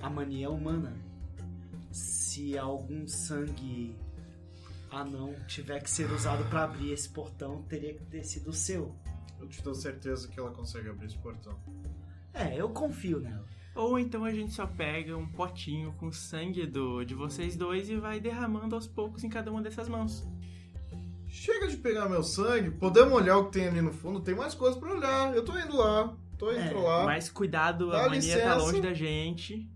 A 0.00 0.08
mania 0.08 0.46
é 0.46 0.48
humana. 0.48 0.94
Se 1.90 2.56
algum 2.56 3.06
sangue 3.06 3.94
anão 4.90 5.34
tiver 5.46 5.82
que 5.82 5.90
ser 5.90 6.10
usado 6.10 6.48
pra 6.48 6.64
abrir 6.64 6.92
esse 6.92 7.08
portão, 7.08 7.62
teria 7.62 7.94
que 7.94 8.04
ter 8.04 8.24
sido 8.24 8.50
o 8.50 8.52
seu. 8.52 8.94
Eu 9.40 9.48
te 9.48 9.62
dou 9.62 9.74
certeza 9.74 10.28
que 10.28 10.38
ela 10.38 10.50
consegue 10.50 10.88
abrir 10.88 11.06
esse 11.06 11.18
portão. 11.18 11.58
É, 12.32 12.56
eu 12.56 12.70
confio 12.70 13.20
nela. 13.20 13.44
Ou 13.74 13.98
então 13.98 14.24
a 14.24 14.32
gente 14.32 14.52
só 14.52 14.66
pega 14.66 15.16
um 15.16 15.26
potinho 15.26 15.92
com 15.94 16.12
sangue 16.12 16.66
do, 16.66 17.04
de 17.04 17.14
vocês 17.14 17.56
dois 17.56 17.88
e 17.88 17.96
vai 17.96 18.20
derramando 18.20 18.74
aos 18.74 18.86
poucos 18.86 19.24
em 19.24 19.28
cada 19.28 19.50
uma 19.50 19.62
dessas 19.62 19.88
mãos. 19.88 20.24
Chega 21.26 21.66
de 21.66 21.78
pegar 21.78 22.08
meu 22.08 22.22
sangue, 22.22 22.70
podemos 22.70 23.14
olhar 23.14 23.38
o 23.38 23.46
que 23.46 23.52
tem 23.52 23.68
ali 23.68 23.80
no 23.80 23.92
fundo, 23.92 24.20
tem 24.20 24.34
mais 24.34 24.54
coisas 24.54 24.78
pra 24.78 24.92
olhar. 24.92 25.34
Eu 25.34 25.42
tô 25.42 25.58
indo 25.58 25.74
lá, 25.74 26.14
tô 26.42 26.50
indo 26.50 26.60
É, 26.60 26.72
lá. 26.72 27.04
Mas 27.04 27.30
cuidado, 27.30 27.90
Dá 27.90 28.06
a 28.06 28.08
mania 28.08 28.20
tá 28.20 28.36
licença. 28.36 28.54
longe 28.56 28.80
da 28.80 28.92
gente. 28.92 29.70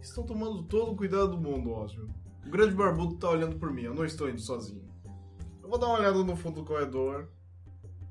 Estão 0.00 0.24
tomando 0.24 0.62
todo 0.62 0.92
o 0.92 0.96
cuidado 0.96 1.32
do 1.32 1.38
mundo, 1.38 1.70
Osmio. 1.72 2.08
O 2.46 2.48
grande 2.50 2.74
barbudo 2.74 3.16
tá 3.16 3.28
olhando 3.28 3.56
por 3.56 3.70
mim, 3.70 3.82
eu 3.82 3.94
não 3.94 4.04
estou 4.06 4.30
indo 4.30 4.40
sozinho. 4.40 4.88
Eu 5.62 5.68
vou 5.68 5.78
dar 5.78 5.88
uma 5.88 5.98
olhada 5.98 6.24
no 6.24 6.34
fundo 6.34 6.62
do 6.62 6.64
corredor. 6.64 7.28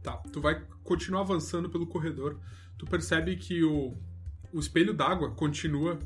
Tá, 0.03 0.17
tu 0.31 0.39
vai 0.39 0.63
continuar 0.83 1.21
avançando 1.21 1.67
pelo 1.67 1.87
corredor. 1.87 2.39
Tu 2.77 2.85
percebe 2.85 3.35
que 3.37 3.63
o, 3.63 3.97
o 4.53 4.59
espelho 4.59 4.93
d'água 4.93 5.31
continua 5.31 5.97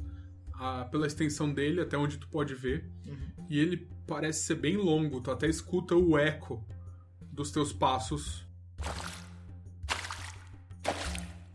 ah, 0.54 0.88
pela 0.90 1.06
extensão 1.06 1.54
dele 1.54 1.82
até 1.82 1.98
onde 1.98 2.18
tu 2.18 2.30
pode 2.30 2.56
ver. 2.56 2.90
E 3.50 3.60
ele 3.60 3.90
parece 4.08 4.44
ser 4.46 4.56
bem 4.56 4.78
longo. 4.78 5.20
Tu 5.20 5.30
até 5.30 5.48
escuta 5.48 5.96
o 5.96 6.18
eco 6.18 6.66
dos 7.22 7.52
teus 7.52 7.74
passos. 7.74 8.48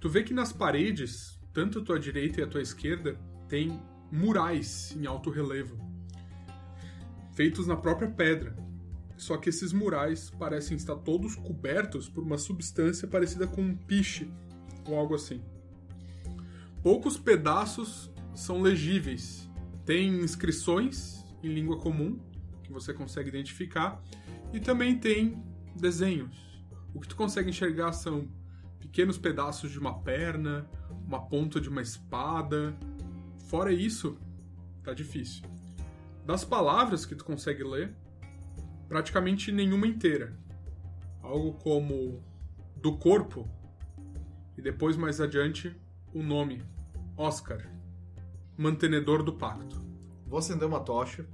Tu 0.00 0.08
vê 0.08 0.22
que 0.22 0.32
nas 0.32 0.52
paredes, 0.52 1.40
tanto 1.52 1.80
a 1.80 1.82
tua 1.82 1.98
direita 1.98 2.40
e 2.40 2.44
a 2.44 2.46
tua 2.46 2.62
esquerda, 2.62 3.18
tem 3.48 3.82
murais 4.12 4.96
em 4.96 5.06
alto 5.06 5.28
relevo. 5.30 5.76
Feitos 7.32 7.66
na 7.66 7.76
própria 7.76 8.08
pedra. 8.08 8.56
Só 9.16 9.36
que 9.36 9.48
esses 9.48 9.72
murais 9.72 10.30
parecem 10.30 10.76
estar 10.76 10.94
todos 10.94 11.34
cobertos 11.34 12.08
por 12.08 12.22
uma 12.22 12.38
substância 12.38 13.08
parecida 13.08 13.48
com 13.48 13.60
um 13.60 13.76
piche 13.76 14.30
ou 14.86 14.96
algo 14.96 15.16
assim. 15.16 15.42
Poucos 16.82 17.18
pedaços 17.18 18.10
são 18.34 18.62
legíveis. 18.62 19.50
Tem 19.84 20.20
inscrições 20.20 21.24
em 21.42 21.48
língua 21.48 21.78
comum 21.78 22.20
que 22.62 22.72
você 22.72 22.94
consegue 22.94 23.28
identificar 23.28 24.00
e 24.52 24.60
também 24.60 24.96
tem 24.96 25.42
desenhos. 25.74 26.62
O 26.94 27.00
que 27.00 27.08
tu 27.08 27.16
consegue 27.16 27.50
enxergar 27.50 27.92
são 27.92 28.28
pequenos 28.88 29.18
pedaços 29.18 29.70
de 29.70 29.78
uma 29.78 30.00
perna, 30.00 30.68
uma 31.06 31.20
ponta 31.20 31.60
de 31.60 31.68
uma 31.68 31.82
espada. 31.82 32.74
Fora 33.46 33.72
isso, 33.72 34.18
tá 34.82 34.92
difícil. 34.92 35.44
Das 36.24 36.44
palavras 36.44 37.06
que 37.06 37.14
tu 37.14 37.24
consegue 37.24 37.62
ler, 37.62 37.94
praticamente 38.88 39.52
nenhuma 39.52 39.86
inteira. 39.86 40.36
Algo 41.22 41.52
como 41.52 42.22
do 42.76 42.96
corpo 42.96 43.46
e 44.56 44.62
depois 44.62 44.96
mais 44.96 45.20
adiante 45.20 45.76
o 46.12 46.22
nome 46.22 46.62
Oscar, 47.16 47.70
mantenedor 48.56 49.22
do 49.22 49.32
pacto. 49.32 49.76
Vou 50.26 50.38
acender 50.38 50.66
uma 50.66 50.80
tocha. 50.80 51.26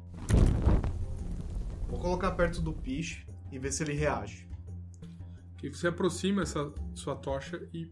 Vou 1.88 2.00
colocar 2.00 2.32
perto 2.32 2.60
do 2.60 2.72
piche 2.72 3.24
e 3.52 3.58
ver 3.58 3.72
se 3.72 3.84
ele 3.84 3.92
reage. 3.92 4.43
Que 5.70 5.76
você 5.78 5.88
aproxima 5.88 6.42
essa 6.42 6.72
sua 6.94 7.16
tocha 7.16 7.66
e 7.72 7.90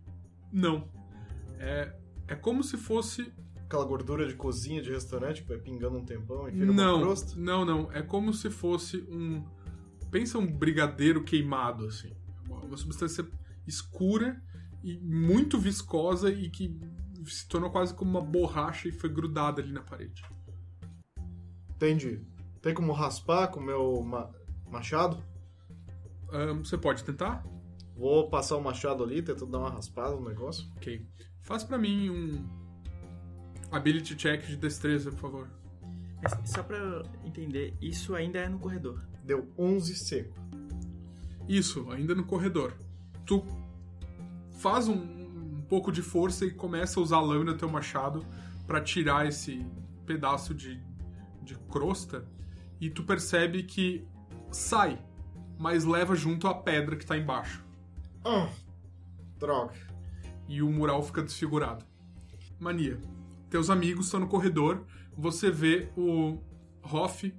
não. 0.53 0.89
É, 1.59 1.95
é 2.29 2.35
como 2.35 2.63
se 2.63 2.77
fosse 2.77 3.33
Aquela 3.65 3.85
gordura 3.87 4.29
de 4.29 4.35
cozinha 4.35 4.83
de 4.83 4.91
restaurante 4.91 5.43
que 5.43 5.49
vai 5.49 5.57
pingando 5.57 5.97
um 5.97 6.05
tempão 6.05 6.47
e 6.47 6.53
vira 6.53 6.71
uma 6.71 6.75
não, 6.75 7.01
crosta. 7.01 7.35
não, 7.41 7.65
não. 7.65 7.91
É 7.93 8.03
como 8.03 8.35
se 8.35 8.51
fosse 8.51 8.99
um 9.09 9.43
pensa 10.11 10.39
um 10.39 10.47
brigadeiro 10.47 11.25
queimado 11.25 11.87
assim, 11.87 12.15
uma, 12.47 12.77
substância 12.77 13.27
escura 13.67 14.43
e 14.85 14.99
muito 14.99 15.59
viscosa 15.59 16.31
e 16.31 16.51
que 16.51 16.79
se 17.25 17.49
tornou 17.49 17.71
quase 17.71 17.95
como 17.95 18.11
uma 18.11 18.21
borracha 18.21 18.89
e 18.89 18.93
foi 18.93 19.09
grudada 19.09 19.63
ali 19.63 19.73
na 19.73 19.81
parede. 19.81 20.23
Entendi. 21.75 22.21
Tem 22.61 22.75
como 22.75 22.93
raspar 22.93 23.49
com 23.49 23.59
o 23.59 23.63
meu 23.63 24.03
ma- 24.03 24.31
machado? 24.71 25.17
Ahn, 26.31 26.59
você 26.59 26.77
pode 26.77 27.03
tentar? 27.05 27.43
Vou 27.97 28.29
passar 28.29 28.57
o 28.57 28.63
machado 28.63 29.05
ali, 29.05 29.23
tentando 29.23 29.53
dar 29.53 29.59
uma 29.59 29.71
raspada 29.71 30.17
no 30.17 30.29
negócio. 30.29 30.67
Ok. 30.77 31.07
Faz 31.41 31.63
pra 31.63 31.77
mim 31.77 32.11
um 32.11 32.45
ability 33.71 34.15
check 34.15 34.47
de 34.47 34.57
destreza, 34.57 35.11
por 35.11 35.19
favor. 35.19 35.51
Só 36.45 36.63
pra 36.63 36.77
eu 36.77 37.03
entender, 37.25 37.75
isso 37.81 38.15
ainda 38.15 38.39
é 38.39 38.49
no 38.49 38.59
corredor. 38.59 39.03
Deu 39.25 39.53
11 39.59 39.97
seco. 39.97 40.35
Isso, 41.49 41.91
ainda 41.91 42.15
no 42.15 42.25
corredor. 42.25 42.75
Tu 43.27 43.45
faz 44.59 44.89
um, 44.89 44.95
um 44.95 45.63
pouco 45.69 45.91
de 45.91 46.03
força 46.03 46.45
e 46.45 46.51
começa 46.51 47.01
a 47.01 47.03
usar 47.03 47.17
a 47.17 47.21
lâmina 47.21 47.53
do 47.53 47.59
teu 47.59 47.69
machado 47.69 48.25
pra 48.67 48.81
tirar 48.81 49.27
esse 49.27 49.67
pedaço 50.07 50.55
de, 50.55 50.81
de 51.43 51.57
crosta 51.71 52.25
e 52.81 52.91
tu 52.91 53.03
percebe 53.05 53.63
que 53.65 54.07
sai, 54.51 55.01
mas 55.59 55.85
leva 55.85 56.15
junto 56.15 56.47
a 56.47 56.55
pedra 56.55 56.97
que 56.97 57.07
tá 57.07 57.17
embaixo. 57.17 57.65
Ah, 58.25 58.49
droga. 59.39 59.75
e 60.49 60.63
o 60.63 60.71
mural 60.71 61.03
fica 61.03 61.23
desfigurado. 61.23 61.85
Mania. 62.59 63.01
Teus 63.51 63.69
amigos 63.71 64.07
estão 64.07 64.21
no 64.21 64.29
corredor, 64.29 64.85
você 65.17 65.51
vê 65.51 65.91
o 65.97 66.39
Hoff 66.83 67.35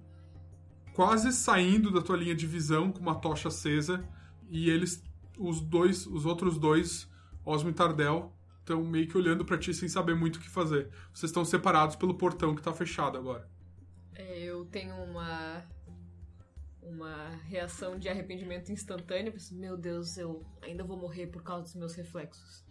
quase 0.93 1.31
saindo 1.31 1.91
da 1.91 2.01
tua 2.01 2.17
linha 2.17 2.35
de 2.35 2.45
visão 2.45 2.91
com 2.91 2.99
uma 2.99 3.15
tocha 3.15 3.47
acesa 3.47 4.03
e 4.49 4.69
eles 4.69 5.03
os 5.37 5.59
dois, 5.59 6.05
os 6.05 6.25
outros 6.25 6.59
dois, 6.59 7.09
Osmo 7.43 7.69
e 7.69 7.73
Tardel, 7.73 8.31
estão 8.59 8.83
meio 8.83 9.07
que 9.07 9.17
olhando 9.17 9.43
pra 9.43 9.57
ti 9.57 9.73
sem 9.73 9.89
saber 9.89 10.15
muito 10.15 10.35
o 10.35 10.39
que 10.39 10.49
fazer. 10.49 10.89
Vocês 11.11 11.29
estão 11.29 11.43
separados 11.43 11.95
pelo 11.95 12.13
portão 12.13 12.55
que 12.55 12.61
tá 12.61 12.71
fechado 12.71 13.17
agora. 13.17 13.49
É, 14.13 14.43
eu 14.43 14.65
tenho 14.65 14.93
uma 14.95 15.63
uma 16.85 17.29
reação 17.45 17.97
de 17.97 18.09
arrependimento 18.09 18.71
instantâneo. 18.71 19.31
Penso, 19.31 19.55
Meu 19.55 19.77
Deus, 19.77 20.17
eu 20.17 20.45
ainda 20.61 20.83
vou 20.83 20.97
morrer 20.97 21.27
por 21.27 21.43
causa 21.43 21.63
dos 21.63 21.75
meus 21.75 21.95
reflexos. 21.95 22.63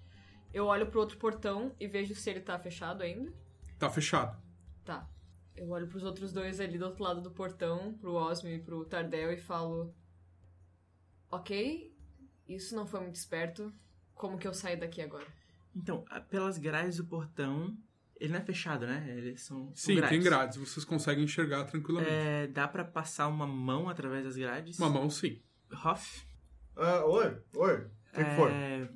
Eu 0.53 0.67
olho 0.67 0.87
pro 0.87 1.01
outro 1.01 1.19
portão 1.19 1.75
e 1.81 1.87
vejo 1.87 2.15
se 2.15 2.29
ele 2.31 2.41
tá 2.41 2.59
fechado 2.59 3.03
ainda. 3.03 3.33
Tá 3.79 3.89
fechado. 3.89 4.41
Tá. 4.85 5.09
Eu 5.57 5.71
olho 5.71 5.89
pros 5.89 6.03
outros 6.03 6.33
dois 6.33 6.61
ali 6.61 6.79
do 6.79 6.85
outro 6.85 7.03
lado 7.03 7.21
do 7.21 7.31
portão, 7.31 7.95
pro 7.95 8.15
Osmo 8.15 8.49
e 8.49 8.59
pro 8.59 8.85
Tardel, 8.85 9.33
e 9.33 9.37
falo: 9.37 9.95
Ok, 11.31 11.95
isso 12.49 12.75
não 12.75 12.87
foi 12.87 13.01
muito 13.01 13.17
esperto. 13.17 13.73
Como 14.15 14.39
que 14.39 14.47
eu 14.47 14.55
saio 14.55 14.79
daqui 14.79 15.01
agora? 15.01 15.27
Então, 15.75 16.05
pelas 16.29 16.59
grades 16.59 16.99
do 16.99 17.05
portão, 17.05 17.77
ele 18.23 18.33
não 18.33 18.39
é 18.39 18.43
fechado, 18.45 18.87
né? 18.87 19.13
Eles 19.17 19.41
são, 19.43 19.73
são 19.75 19.95
Sim, 19.97 20.01
tem 20.03 20.21
grades. 20.21 20.57
Vocês 20.57 20.85
conseguem 20.85 21.25
enxergar 21.25 21.65
tranquilamente. 21.65 22.13
É, 22.13 22.47
dá 22.47 22.69
pra 22.69 22.85
passar 22.85 23.27
uma 23.27 23.47
mão 23.47 23.89
através 23.89 24.25
das 24.25 24.37
grades? 24.37 24.79
Uma 24.79 24.89
mão, 24.89 25.11
sim. 25.11 25.41
Hoff? 25.85 26.23
Ah, 26.77 27.05
oi, 27.05 27.37
oi. 27.57 27.77
O 27.79 28.15
que, 28.15 28.25
que 28.25 28.37
foi? 28.37 28.51
É, 28.53 28.89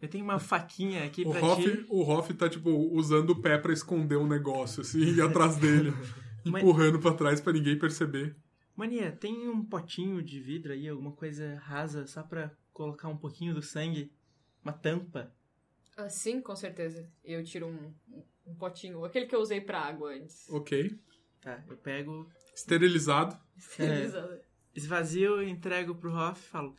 Eu 0.00 0.08
tenho 0.08 0.24
uma 0.24 0.38
faquinha 0.38 1.04
aqui 1.04 1.22
O 1.26 1.30
pra 1.32 1.40
Hoff, 1.44 1.62
ti. 1.62 1.86
o 1.88 2.02
Hoff 2.02 2.32
tá, 2.34 2.48
tipo, 2.48 2.70
usando 2.92 3.30
o 3.30 3.42
pé 3.42 3.58
pra 3.58 3.72
esconder 3.72 4.16
um 4.16 4.26
negócio, 4.26 4.82
assim, 4.82 5.14
e 5.16 5.20
atrás 5.20 5.56
dele, 5.56 5.92
empurrando 6.46 6.98
pra 7.00 7.12
trás 7.12 7.40
pra 7.40 7.52
ninguém 7.52 7.78
perceber. 7.78 8.36
Mania, 8.76 9.10
tem 9.12 9.48
um 9.48 9.64
potinho 9.64 10.22
de 10.22 10.40
vidro 10.40 10.72
aí, 10.72 10.88
alguma 10.88 11.12
coisa 11.12 11.56
rasa, 11.64 12.06
só 12.06 12.22
pra 12.22 12.50
colocar 12.72 13.08
um 13.08 13.16
pouquinho 13.16 13.52
do 13.52 13.60
sangue? 13.62 14.12
Uma 14.62 14.72
tampa? 14.72 15.34
Ah, 16.00 16.08
sim, 16.08 16.40
com 16.40 16.56
certeza. 16.56 17.06
Eu 17.22 17.44
tiro 17.44 17.66
um, 17.66 17.94
um 18.46 18.54
potinho, 18.54 19.04
aquele 19.04 19.26
que 19.26 19.34
eu 19.34 19.40
usei 19.40 19.60
pra 19.60 19.80
água 19.80 20.14
antes. 20.14 20.48
Ok. 20.48 20.98
Tá, 21.42 21.62
eu 21.68 21.76
pego, 21.76 22.28
Esterilizado. 22.54 23.38
Esterilizada. 23.56 24.42
esvazio, 24.74 25.42
entrego 25.42 25.94
pro 25.94 26.12
Hoff 26.14 26.40
e 26.40 26.48
falo: 26.50 26.76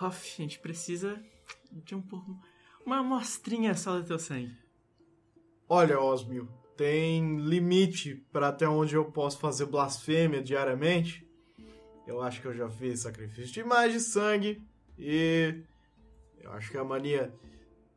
Hoff, 0.00 0.34
a 0.38 0.42
gente 0.42 0.58
precisa 0.58 1.20
de 1.70 1.94
um 1.94 2.02
pouco. 2.02 2.36
Uma 2.84 2.98
amostrinha 2.98 3.74
só 3.74 3.98
do 3.98 4.06
teu 4.06 4.18
sangue. 4.18 4.56
Olha, 5.68 6.00
Osmio, 6.00 6.48
tem 6.76 7.36
limite 7.40 8.14
pra 8.32 8.48
até 8.48 8.68
onde 8.68 8.94
eu 8.94 9.04
posso 9.10 9.38
fazer 9.38 9.66
blasfêmia 9.66 10.42
diariamente. 10.42 11.26
Eu 12.06 12.22
acho 12.22 12.40
que 12.40 12.46
eu 12.46 12.54
já 12.54 12.70
fiz 12.70 13.00
sacrifício 13.00 13.52
demais 13.52 13.92
de 13.92 14.00
sangue 14.00 14.62
e 14.96 15.62
eu 16.40 16.50
acho 16.52 16.70
que 16.70 16.78
a 16.78 16.84
mania 16.84 17.32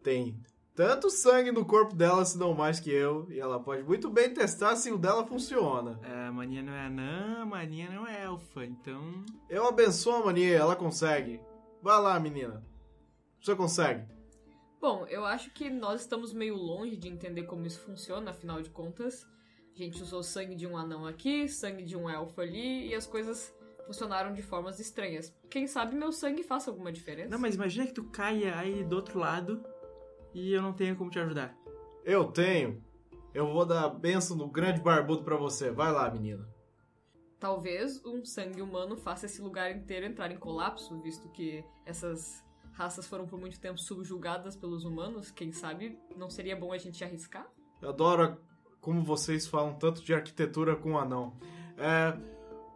tem 0.03 0.37
tanto 0.75 1.09
sangue 1.09 1.51
no 1.51 1.65
corpo 1.65 1.95
dela, 1.95 2.23
se 2.23 2.37
não 2.37 2.53
mais 2.53 2.79
que 2.79 2.89
eu, 2.89 3.29
e 3.29 3.39
ela 3.39 3.59
pode 3.59 3.83
muito 3.83 4.09
bem 4.09 4.33
testar 4.33 4.75
se 4.75 4.91
o 4.91 4.97
dela 4.97 5.25
funciona. 5.25 5.99
É, 6.03 6.27
A 6.27 6.31
mania 6.31 6.63
não 6.63 6.73
é 6.73 6.85
anã, 6.85 7.41
a 7.41 7.45
mania 7.45 7.89
não 7.89 8.07
é 8.07 8.23
elfa, 8.23 8.65
então. 8.65 9.25
Eu 9.49 9.67
abençoo 9.67 10.13
a 10.15 10.25
mania, 10.25 10.55
ela 10.55 10.75
consegue. 10.75 11.41
Vai 11.81 11.99
lá, 12.01 12.19
menina. 12.19 12.63
Você 13.41 13.55
consegue. 13.55 14.05
Bom, 14.79 15.05
eu 15.07 15.25
acho 15.25 15.51
que 15.51 15.69
nós 15.69 16.01
estamos 16.01 16.33
meio 16.33 16.55
longe 16.55 16.95
de 16.95 17.07
entender 17.07 17.43
como 17.43 17.65
isso 17.65 17.79
funciona, 17.81 18.31
afinal 18.31 18.61
de 18.61 18.69
contas. 18.69 19.27
A 19.75 19.77
gente 19.77 20.01
usou 20.01 20.23
sangue 20.23 20.55
de 20.55 20.65
um 20.65 20.77
anão 20.77 21.05
aqui, 21.05 21.47
sangue 21.47 21.83
de 21.83 21.95
um 21.97 22.09
elfo 22.09 22.39
ali, 22.41 22.87
e 22.87 22.95
as 22.95 23.05
coisas 23.05 23.53
funcionaram 23.85 24.33
de 24.33 24.41
formas 24.41 24.79
estranhas. 24.79 25.33
Quem 25.49 25.67
sabe 25.67 25.95
meu 25.95 26.11
sangue 26.11 26.43
faça 26.43 26.69
alguma 26.71 26.91
diferença? 26.91 27.29
Não, 27.29 27.39
mas 27.39 27.55
imagina 27.55 27.85
que 27.85 27.93
tu 27.93 28.05
caia 28.05 28.57
aí 28.57 28.83
do 28.83 28.95
outro 28.95 29.19
lado 29.19 29.63
e 30.33 30.53
eu 30.53 30.61
não 30.61 30.73
tenha 30.73 30.95
como 30.95 31.09
te 31.09 31.19
ajudar. 31.19 31.55
Eu 32.03 32.25
tenho. 32.25 32.83
Eu 33.33 33.51
vou 33.51 33.65
dar 33.65 33.85
a 33.85 33.89
benção 33.89 34.35
do 34.37 34.47
grande 34.47 34.81
barbudo 34.81 35.23
pra 35.23 35.37
você. 35.37 35.71
Vai 35.71 35.91
lá, 35.91 36.09
menina. 36.09 36.47
Talvez 37.39 38.03
um 38.05 38.23
sangue 38.23 38.61
humano 38.61 38.95
faça 38.97 39.25
esse 39.25 39.41
lugar 39.41 39.71
inteiro 39.75 40.05
entrar 40.05 40.31
em 40.31 40.37
colapso, 40.37 40.99
visto 41.01 41.27
que 41.29 41.63
essas 41.85 42.43
raças 42.73 43.07
foram 43.07 43.25
por 43.25 43.39
muito 43.39 43.59
tempo 43.59 43.79
subjugadas 43.79 44.55
pelos 44.55 44.83
humanos. 44.83 45.31
Quem 45.31 45.51
sabe 45.51 45.97
não 46.15 46.29
seria 46.29 46.55
bom 46.55 46.71
a 46.71 46.77
gente 46.77 47.03
arriscar? 47.03 47.47
Eu 47.81 47.89
adoro 47.89 48.37
como 48.79 49.03
vocês 49.03 49.47
falam 49.47 49.73
tanto 49.73 50.03
de 50.03 50.13
arquitetura 50.13 50.75
com 50.75 50.93
o 50.93 50.99
anão. 50.99 51.33
É, 51.77 52.17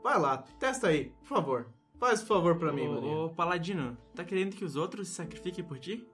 vai 0.01 0.19
lá, 0.19 0.37
testa 0.59 0.87
aí, 0.87 1.11
por 1.21 1.27
favor. 1.27 1.67
Faz 1.99 2.23
um 2.23 2.25
favor 2.25 2.57
pra 2.57 2.73
mim, 2.73 2.87
Maria. 2.87 3.09
Ô, 3.09 3.29
Paladino, 3.29 3.97
tá 4.13 4.23
querendo 4.23 4.55
que 4.55 4.65
os 4.65 4.75
outros 4.75 5.07
se 5.07 5.15
sacrifiquem 5.15 5.63
por 5.63 5.79
ti? 5.79 6.07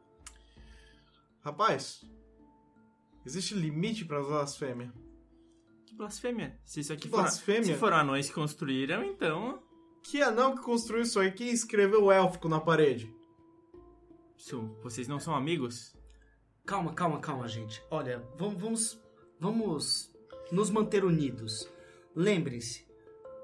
Rapaz, 1.42 2.02
existe 3.26 3.54
limite 3.56 4.06
pra 4.06 4.22
blasfêmia. 4.22 4.94
Que 5.86 5.96
blasfêmia. 5.96 6.60
Se 6.64 6.80
isso 6.80 6.94
aqui 6.94 7.04
Que 7.04 7.10
for, 7.10 7.22
blasfêmia? 7.22 7.64
se 7.64 7.76
foram 7.76 7.98
anões 7.98 8.28
que 8.30 8.36
construíram, 8.36 9.04
então. 9.04 9.62
Que 10.04 10.22
anão 10.22 10.56
que 10.56 10.62
construiu 10.64 11.04
isso 11.04 11.20
aí? 11.20 11.32
Quem 11.32 11.50
escreveu 11.50 12.06
o 12.06 12.12
élfico 12.12 12.48
na 12.48 12.60
parede? 12.60 13.14
Isso, 14.38 14.62
vocês 14.82 15.08
não 15.08 15.20
são 15.20 15.36
amigos? 15.36 15.96
Calma, 16.66 16.94
calma, 16.94 17.20
calma, 17.20 17.48
gente. 17.48 17.84
Olha, 17.90 18.24
vamos, 18.38 18.60
vamos, 18.62 19.02
vamos 19.40 20.14
nos 20.52 20.70
manter 20.70 21.04
unidos. 21.04 21.70
Lembrem-se, 22.16 22.88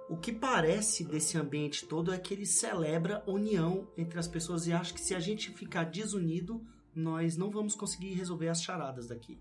o 0.09 0.17
que 0.17 0.31
parece 0.31 1.03
desse 1.03 1.37
ambiente 1.37 1.85
todo 1.85 2.11
é 2.13 2.17
que 2.17 2.33
ele 2.33 2.45
celebra 2.45 3.23
união 3.27 3.87
entre 3.97 4.17
as 4.19 4.27
pessoas 4.27 4.65
e 4.67 4.73
acho 4.73 4.93
que 4.93 5.01
se 5.01 5.13
a 5.13 5.19
gente 5.19 5.51
ficar 5.51 5.83
desunido, 5.83 6.63
nós 6.97 7.37
não 7.37 7.49
vamos 7.51 7.75
conseguir 7.75 8.13
resolver 8.13 8.49
as 8.49 8.61
charadas 8.61 9.07
daqui. 9.07 9.39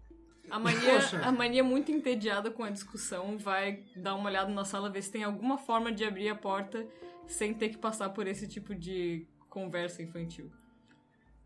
A 0.50 0.58
mania, 0.58 0.98
a 1.24 1.32
mania 1.32 1.64
muito 1.64 1.90
entediada 1.90 2.50
com 2.50 2.62
a 2.62 2.70
discussão 2.70 3.36
vai 3.36 3.82
dar 3.96 4.14
uma 4.14 4.28
olhada 4.28 4.52
na 4.52 4.64
sala, 4.64 4.90
ver 4.90 5.02
se 5.02 5.10
tem 5.10 5.24
alguma 5.24 5.58
forma 5.58 5.90
de 5.90 6.04
abrir 6.04 6.28
a 6.28 6.36
porta 6.36 6.86
sem 7.26 7.52
ter 7.52 7.70
que 7.70 7.78
passar 7.78 8.10
por 8.10 8.28
esse 8.28 8.46
tipo 8.46 8.74
de 8.74 9.26
conversa 9.48 10.02
infantil. 10.02 10.52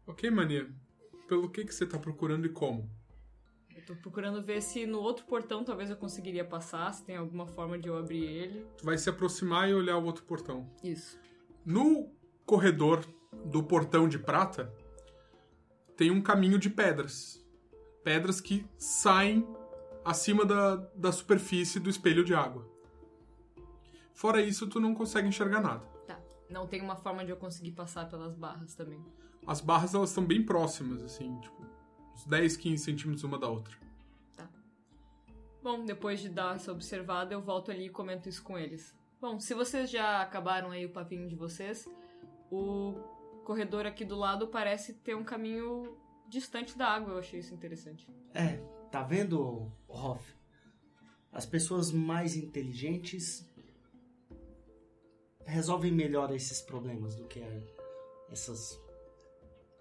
Ok, 0.07 0.31
mania. 0.31 0.69
Pelo 1.29 1.49
que, 1.49 1.65
que 1.65 1.73
você 1.75 1.87
tá 1.87 1.99
procurando 1.99 2.45
e 2.45 2.51
como? 2.51 2.91
Eu 3.75 3.87
tô 3.87 3.95
procurando 3.95 4.43
ver 4.43 4.61
se 4.61 4.85
no 4.85 4.99
outro 4.99 5.25
portão 5.25 5.65
talvez 5.65 5.89
eu 5.89 5.97
conseguiria 5.97 6.45
passar, 6.45 6.93
se 6.93 7.05
tem 7.05 7.17
alguma 7.17 7.47
forma 7.47 7.79
de 7.79 7.89
eu 7.89 7.97
abrir 7.97 8.25
ele. 8.25 8.67
Tu 8.77 8.85
vai 8.85 8.99
se 8.99 9.09
aproximar 9.09 9.71
e 9.71 9.75
olhar 9.75 9.97
o 9.97 10.05
outro 10.05 10.25
portão. 10.25 10.69
Isso. 10.83 11.19
No 11.65 12.13
corredor 12.45 13.07
do 13.47 13.63
portão 13.63 14.09
de 14.09 14.19
prata, 14.19 14.75
tem 16.01 16.11
um 16.11 16.23
caminho 16.23 16.59
de 16.59 16.71
pedras. 16.71 17.47
Pedras 18.03 18.41
que 18.41 18.67
saem 18.79 19.47
acima 20.03 20.47
da, 20.47 20.77
da 20.97 21.13
superfície 21.13 21.79
do 21.79 21.91
espelho 21.91 22.25
de 22.25 22.33
água. 22.33 22.67
Fora 24.15 24.41
isso, 24.41 24.67
tu 24.67 24.81
não 24.81 24.95
consegue 24.95 25.29
enxergar 25.29 25.61
nada. 25.61 25.85
Tá. 26.07 26.19
Não 26.49 26.67
tem 26.67 26.81
uma 26.81 26.97
forma 26.97 27.23
de 27.23 27.31
eu 27.31 27.37
conseguir 27.37 27.73
passar 27.73 28.09
pelas 28.09 28.35
barras 28.35 28.75
também. 28.75 28.99
As 29.47 29.61
barras, 29.61 29.95
elas 29.95 30.09
estão 30.09 30.25
bem 30.25 30.43
próximas, 30.43 31.03
assim, 31.03 31.39
tipo, 31.39 31.67
uns 32.15 32.25
10, 32.25 32.57
15 32.57 32.83
centímetros 32.83 33.23
uma 33.23 33.39
da 33.39 33.49
outra. 33.51 33.77
Bom, 35.63 35.85
depois 35.85 36.21
de 36.21 36.31
dar 36.31 36.57
essa 36.57 36.73
observada, 36.73 37.35
eu 37.35 37.43
volto 37.43 37.71
ali 37.71 37.89
e 37.89 37.91
comento 37.91 38.27
isso 38.27 38.43
com 38.43 38.59
eles. 38.59 38.97
Bom, 39.21 39.39
se 39.39 39.53
vocês 39.53 39.91
já 39.91 40.23
acabaram 40.23 40.71
aí 40.71 40.87
o 40.87 40.93
papinho 40.95 41.29
de 41.29 41.37
vocês, 41.37 41.87
o 42.51 43.20
corredor 43.51 43.85
aqui 43.85 44.05
do 44.05 44.15
lado 44.15 44.47
parece 44.47 44.95
ter 44.95 45.17
um 45.17 45.25
caminho 45.25 45.99
distante 46.29 46.79
da 46.79 46.87
água. 46.87 47.15
Eu 47.15 47.19
achei 47.19 47.41
isso 47.41 47.53
interessante. 47.53 48.07
É, 48.33 48.59
tá 48.93 49.03
vendo, 49.03 49.73
Hoff? 49.89 50.23
As 51.33 51.47
pessoas 51.47 51.91
mais 51.91 52.37
inteligentes 52.37 53.45
resolvem 55.45 55.91
melhor 55.91 56.33
esses 56.33 56.63
problemas 56.63 57.17
do 57.17 57.27
que 57.27 57.43
essas 58.31 58.81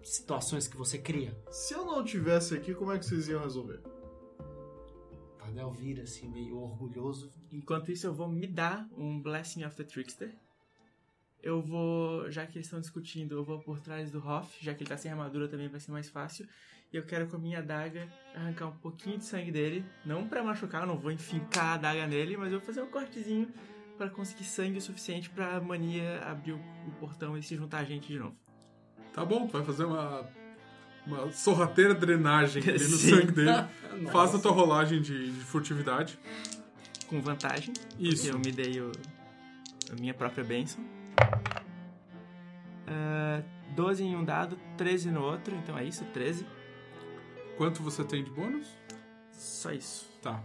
situações 0.02 0.66
que 0.66 0.76
você 0.76 0.98
cria. 0.98 1.40
Se 1.48 1.72
eu 1.72 1.84
não 1.84 2.02
tivesse 2.02 2.56
aqui, 2.56 2.74
como 2.74 2.90
é 2.90 2.98
que 2.98 3.06
vocês 3.06 3.28
iam 3.28 3.40
resolver? 3.40 3.80
Tadel 5.38 5.70
vira 5.70 6.02
assim, 6.02 6.28
meio 6.28 6.58
orgulhoso. 6.58 7.32
Enquanto 7.52 7.92
isso, 7.92 8.08
eu 8.08 8.12
vou 8.12 8.28
me 8.28 8.48
dar 8.48 8.88
um 8.98 9.22
Blessing 9.22 9.62
of 9.62 9.76
the 9.76 9.84
Trickster. 9.84 10.36
Eu 11.42 11.62
vou, 11.62 12.30
já 12.30 12.44
que 12.46 12.58
eles 12.58 12.66
estão 12.66 12.80
discutindo, 12.80 13.34
eu 13.34 13.44
vou 13.44 13.58
por 13.60 13.80
trás 13.80 14.10
do 14.10 14.18
Hoff, 14.26 14.62
já 14.62 14.74
que 14.74 14.82
ele 14.82 14.90
tá 14.90 14.96
sem 14.96 15.10
armadura 15.10 15.48
também 15.48 15.68
vai 15.68 15.80
ser 15.80 15.90
mais 15.90 16.08
fácil. 16.08 16.46
E 16.92 16.96
eu 16.96 17.04
quero 17.04 17.28
com 17.28 17.36
a 17.36 17.38
minha 17.38 17.60
adaga 17.60 18.08
arrancar 18.34 18.66
um 18.66 18.76
pouquinho 18.76 19.16
de 19.18 19.24
sangue 19.24 19.50
dele. 19.50 19.84
Não 20.04 20.26
pra 20.26 20.42
machucar, 20.42 20.82
eu 20.82 20.86
não 20.88 20.98
vou 20.98 21.10
enfincar 21.10 21.64
a 21.66 21.74
adaga 21.74 22.06
nele, 22.06 22.36
mas 22.36 22.52
eu 22.52 22.58
vou 22.58 22.66
fazer 22.66 22.82
um 22.82 22.90
cortezinho 22.90 23.48
para 23.96 24.10
conseguir 24.10 24.44
sangue 24.44 24.78
o 24.78 24.80
suficiente 24.80 25.30
pra 25.30 25.60
mania 25.60 26.20
abrir 26.24 26.52
o, 26.52 26.60
portão 26.98 27.36
e 27.38 27.42
se 27.42 27.54
juntar 27.56 27.78
a 27.78 27.84
gente 27.84 28.08
de 28.08 28.18
novo. 28.18 28.36
Tá 29.12 29.24
bom, 29.24 29.46
tu 29.46 29.52
vai 29.52 29.64
fazer 29.64 29.84
uma, 29.84 30.28
uma 31.06 31.30
sorrateira 31.32 31.94
drenagem 31.94 32.62
ali 32.62 32.72
no 32.84 32.96
sangue 32.98 33.32
dele. 33.32 33.50
Faz 34.10 34.34
a 34.34 34.38
tua 34.38 34.52
rolagem 34.52 35.00
de, 35.00 35.32
de 35.32 35.40
furtividade. 35.44 36.18
Com 37.06 37.20
vantagem, 37.20 37.72
Isso. 37.98 38.28
eu 38.28 38.38
me 38.38 38.52
dei 38.52 38.80
o- 38.80 38.92
a 39.90 39.94
minha 40.00 40.14
própria 40.14 40.44
bênção. 40.44 40.82
Ah, 42.90 43.42
12 43.76 44.02
em 44.02 44.16
um 44.16 44.24
dado, 44.24 44.58
13 44.76 45.10
no 45.12 45.22
outro, 45.22 45.54
então 45.54 45.78
é 45.78 45.84
isso, 45.84 46.04
13. 46.06 46.44
Quanto 47.56 47.82
você 47.82 48.02
tem 48.02 48.24
de 48.24 48.30
bônus? 48.30 48.66
Só 49.30 49.70
isso. 49.70 50.10
Tá. 50.20 50.42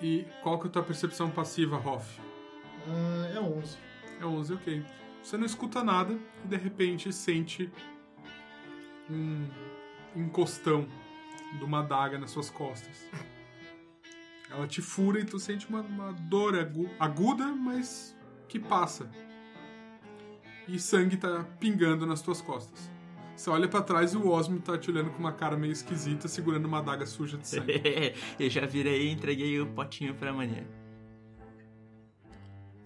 E 0.00 0.26
qual 0.42 0.58
que 0.58 0.66
é 0.66 0.70
a 0.70 0.72
tua 0.72 0.82
percepção 0.82 1.30
passiva, 1.30 1.76
Hoff? 1.76 2.20
Ah, 2.88 3.32
é 3.36 3.40
11. 3.40 3.76
É 4.20 4.24
11, 4.24 4.54
ok. 4.54 4.84
Você 5.22 5.36
não 5.36 5.44
escuta 5.46 5.82
nada 5.84 6.18
e 6.44 6.48
de 6.48 6.56
repente 6.56 7.12
sente 7.12 7.70
um 9.10 9.46
encostão 10.16 10.86
de 11.58 11.64
uma 11.64 11.80
adaga 11.80 12.18
nas 12.18 12.30
suas 12.30 12.50
costas. 12.50 13.06
Ela 14.50 14.66
te 14.66 14.80
fura 14.82 15.20
e 15.20 15.24
tu 15.24 15.38
sente 15.38 15.66
uma, 15.68 15.80
uma 15.80 16.12
dor 16.12 16.56
agu- 16.58 16.90
aguda, 16.98 17.46
mas 17.46 18.16
que 18.48 18.58
passa. 18.58 19.10
E 20.66 20.78
sangue 20.78 21.16
tá 21.16 21.44
pingando 21.60 22.06
nas 22.06 22.22
tuas 22.22 22.40
costas. 22.40 22.90
Você 23.36 23.50
olha 23.50 23.68
pra 23.68 23.82
trás 23.82 24.14
e 24.14 24.16
o 24.16 24.28
Osmo 24.28 24.60
tá 24.60 24.78
te 24.78 24.90
olhando 24.90 25.10
com 25.10 25.18
uma 25.18 25.32
cara 25.32 25.56
meio 25.56 25.72
esquisita, 25.72 26.28
segurando 26.28 26.66
uma 26.66 26.78
adaga 26.78 27.04
suja 27.04 27.36
de 27.36 27.48
sangue. 27.48 27.82
eu 28.38 28.48
já 28.48 28.64
virei 28.64 29.08
e 29.08 29.10
entreguei 29.10 29.60
o 29.60 29.66
potinho 29.66 30.14
pra 30.14 30.32
mania. 30.32 30.66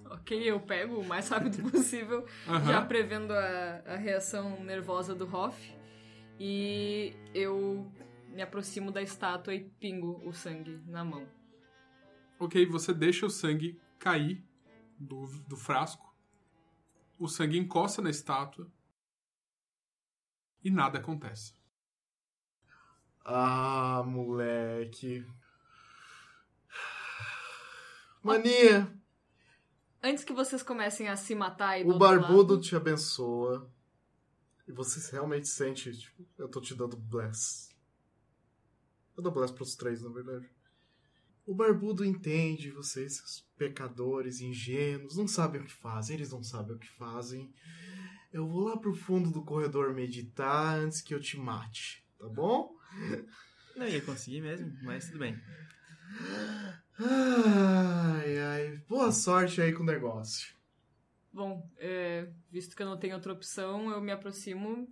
Ok, 0.06 0.38
eu 0.42 0.58
pego 0.58 1.00
o 1.00 1.06
mais 1.06 1.28
rápido 1.28 1.62
possível, 1.70 2.24
Aham. 2.46 2.72
já 2.72 2.82
prevendo 2.82 3.32
a, 3.32 3.82
a 3.86 3.96
reação 3.96 4.62
nervosa 4.64 5.14
do 5.14 5.24
Hoff. 5.34 5.76
E 6.40 7.14
eu 7.34 7.90
me 8.28 8.40
aproximo 8.40 8.90
da 8.90 9.02
estátua 9.02 9.54
e 9.54 9.60
pingo 9.80 10.20
o 10.24 10.32
sangue 10.32 10.80
na 10.86 11.04
mão. 11.04 11.26
Ok, 12.38 12.64
você 12.66 12.94
deixa 12.94 13.26
o 13.26 13.30
sangue 13.30 13.78
cair 13.98 14.42
do, 14.98 15.26
do 15.46 15.56
frasco. 15.56 16.07
O 17.18 17.28
sangue 17.28 17.58
encosta 17.58 18.00
na 18.00 18.10
estátua. 18.10 18.70
E 20.62 20.70
nada 20.70 20.98
acontece. 20.98 21.52
Ah, 23.24 24.02
moleque. 24.06 25.26
Mania, 28.22 28.92
Antes 30.02 30.22
que 30.22 30.32
vocês 30.32 30.62
comecem 30.62 31.08
a 31.08 31.16
se 31.16 31.34
matar 31.34 31.82
do 31.82 31.90
o 31.90 31.98
barbudo 31.98 32.54
lado, 32.54 32.62
te 32.62 32.76
abençoa. 32.76 33.68
E 34.66 34.72
você 34.72 35.10
realmente 35.10 35.48
sente, 35.48 35.96
tipo, 35.96 36.24
eu 36.36 36.48
tô 36.48 36.60
te 36.60 36.74
dando 36.74 36.96
bless. 36.96 37.70
Eu 39.16 39.22
dou 39.22 39.32
bless 39.32 39.52
pros 39.52 39.74
três, 39.74 40.02
na 40.02 40.10
verdade. 40.10 40.48
O 41.44 41.54
barbudo 41.54 42.04
entende 42.04 42.70
vocês, 42.70 43.16
seus 43.16 43.47
pecadores 43.58 44.40
ingênuos, 44.40 45.16
não 45.16 45.26
sabem 45.26 45.60
o 45.60 45.64
que 45.64 45.72
fazem, 45.72 46.16
eles 46.16 46.30
não 46.30 46.42
sabem 46.42 46.76
o 46.76 46.78
que 46.78 46.88
fazem. 46.88 47.52
Eu 48.32 48.46
vou 48.46 48.64
lá 48.64 48.76
pro 48.76 48.94
fundo 48.94 49.30
do 49.30 49.44
corredor 49.44 49.92
meditar 49.92 50.78
antes 50.78 51.00
que 51.00 51.14
eu 51.14 51.20
te 51.20 51.36
mate, 51.36 52.04
tá 52.18 52.28
bom? 52.28 52.74
Não 53.76 53.86
ia 53.86 54.00
conseguir 54.00 54.40
mesmo, 54.40 54.72
mas 54.82 55.06
tudo 55.06 55.18
bem. 55.18 55.38
Ai, 56.98 58.38
ai. 58.38 58.82
Boa 58.88 59.12
sorte 59.12 59.60
aí 59.60 59.72
com 59.72 59.82
o 59.82 59.86
negócio. 59.86 60.54
Bom, 61.32 61.68
é, 61.76 62.28
visto 62.50 62.74
que 62.74 62.82
eu 62.82 62.86
não 62.86 62.98
tenho 62.98 63.14
outra 63.14 63.32
opção, 63.32 63.90
eu 63.90 64.00
me 64.00 64.10
aproximo, 64.10 64.88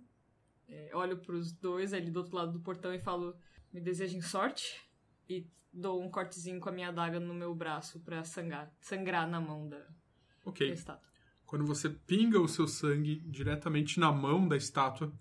é, 0.69 0.91
olho 0.93 1.17
pros 1.17 1.51
dois 1.51 1.93
ali 1.93 2.09
do 2.09 2.17
outro 2.17 2.35
lado 2.35 2.53
do 2.53 2.59
portão 2.59 2.93
e 2.93 2.99
falo: 2.99 3.35
me 3.73 3.81
desejem 3.81 4.21
sorte. 4.21 4.86
E 5.29 5.45
dou 5.71 6.01
um 6.01 6.09
cortezinho 6.09 6.59
com 6.59 6.69
a 6.69 6.71
minha 6.71 6.89
adaga 6.89 7.19
no 7.19 7.33
meu 7.33 7.53
braço 7.53 7.99
pra 7.99 8.23
sangrar, 8.23 8.71
sangrar 8.79 9.27
na 9.27 9.39
mão 9.39 9.67
da, 9.67 9.77
da 9.79 9.87
Ok. 10.45 10.71
estátua. 10.71 11.07
Quando 11.45 11.65
você 11.65 11.89
pinga 11.89 12.39
o 12.41 12.47
seu 12.47 12.67
sangue 12.67 13.21
diretamente 13.21 13.99
na 13.99 14.11
mão 14.11 14.47
da 14.47 14.57
estátua, 14.57 15.13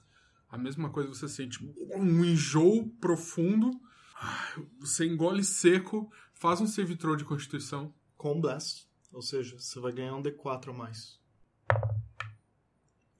a 0.48 0.58
mesma 0.58 0.90
coisa 0.90 1.08
você 1.08 1.28
sente 1.28 1.58
um 1.94 2.24
enjoo 2.24 2.88
profundo. 3.00 3.70
Você 4.80 5.06
engole 5.06 5.44
seco, 5.44 6.10
faz 6.32 6.60
um 6.60 6.66
save 6.66 6.96
throw 6.96 7.14
de 7.16 7.24
constituição. 7.24 7.94
Com 8.16 8.40
bless. 8.40 8.88
Ou 9.12 9.22
seja, 9.22 9.58
você 9.58 9.78
vai 9.78 9.92
ganhar 9.92 10.14
um 10.14 10.22
D4 10.22 10.70
a 10.70 10.72
mais. 10.72 11.20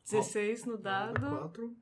16 0.04 0.64
no 0.64 0.78
dado, 0.78 1.20
D4. 1.20 1.74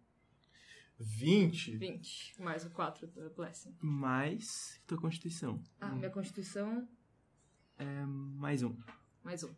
20. 1.04 1.76
20, 1.76 2.40
mais 2.40 2.64
o 2.64 2.70
4 2.70 3.06
da 3.08 3.28
Blessing. 3.28 3.76
Mais 3.80 4.80
tua 4.86 4.98
constituição. 4.98 5.62
Ah, 5.80 5.90
minha 5.90 6.10
constituição, 6.10 6.88
É 7.78 8.04
mais 8.06 8.62
um. 8.62 8.74
mais 9.22 9.44
um. 9.44 9.50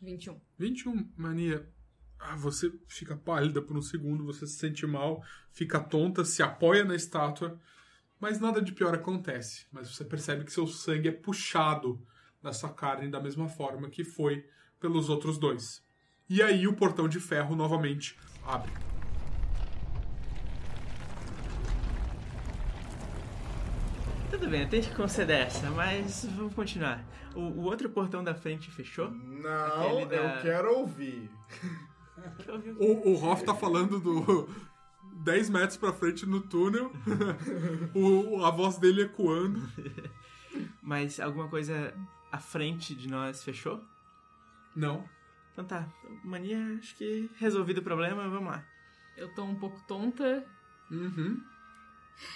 21. 0.00 0.40
21, 0.58 1.12
mania. 1.16 1.70
Ah, 2.18 2.34
você 2.36 2.72
fica 2.88 3.16
pálida 3.16 3.62
por 3.62 3.76
um 3.76 3.82
segundo, 3.82 4.24
você 4.24 4.46
se 4.46 4.58
sente 4.58 4.86
mal, 4.86 5.22
fica 5.52 5.78
tonta, 5.78 6.24
se 6.24 6.42
apoia 6.42 6.84
na 6.84 6.94
estátua, 6.94 7.58
mas 8.18 8.40
nada 8.40 8.60
de 8.60 8.72
pior 8.72 8.94
acontece. 8.94 9.66
Mas 9.70 9.88
você 9.94 10.04
percebe 10.04 10.44
que 10.44 10.52
seu 10.52 10.66
sangue 10.66 11.08
é 11.08 11.12
puxado 11.12 12.04
da 12.42 12.52
sua 12.52 12.72
carne 12.72 13.08
da 13.10 13.20
mesma 13.20 13.48
forma 13.48 13.88
que 13.88 14.02
foi 14.04 14.46
pelos 14.80 15.08
outros 15.08 15.38
dois. 15.38 15.82
E 16.28 16.42
aí 16.42 16.66
o 16.66 16.74
portão 16.76 17.08
de 17.08 17.20
ferro 17.20 17.54
novamente 17.54 18.16
abre. 18.44 18.72
Bem, 24.50 24.62
eu 24.62 24.68
tenho 24.68 24.82
que 24.82 24.94
conceder 24.94 25.46
essa, 25.46 25.70
mas 25.70 26.24
vamos 26.36 26.54
continuar. 26.54 27.04
O, 27.34 27.40
o 27.40 27.60
outro 27.62 27.88
portão 27.90 28.22
da 28.24 28.34
frente 28.34 28.70
fechou? 28.70 29.10
Não, 29.10 30.06
da- 30.08 30.16
eu 30.16 30.42
quero 30.42 30.78
ouvir. 30.78 31.30
O, 32.78 33.10
o 33.10 33.24
Hoff 33.24 33.44
tá 33.44 33.54
falando 33.54 33.98
do 33.98 34.48
10 35.22 35.50
metros 35.50 35.76
pra 35.76 35.92
frente 35.92 36.26
no 36.26 36.40
túnel, 36.40 36.92
o, 37.94 38.44
a 38.44 38.50
voz 38.50 38.78
dele 38.78 39.02
ecoando. 39.02 39.60
Mas 40.82 41.20
alguma 41.20 41.48
coisa 41.48 41.94
à 42.32 42.38
frente 42.38 42.94
de 42.94 43.08
nós 43.08 43.42
fechou? 43.44 43.80
Não. 44.74 45.08
Então 45.52 45.64
tá, 45.64 45.88
mania, 46.24 46.76
acho 46.78 46.94
que 46.96 47.30
resolvido 47.38 47.78
o 47.78 47.82
problema, 47.82 48.28
vamos 48.28 48.50
lá. 48.50 48.64
Eu 49.16 49.32
tô 49.34 49.44
um 49.44 49.54
pouco 49.54 49.80
tonta 49.86 50.44
Uhum. 50.90 51.40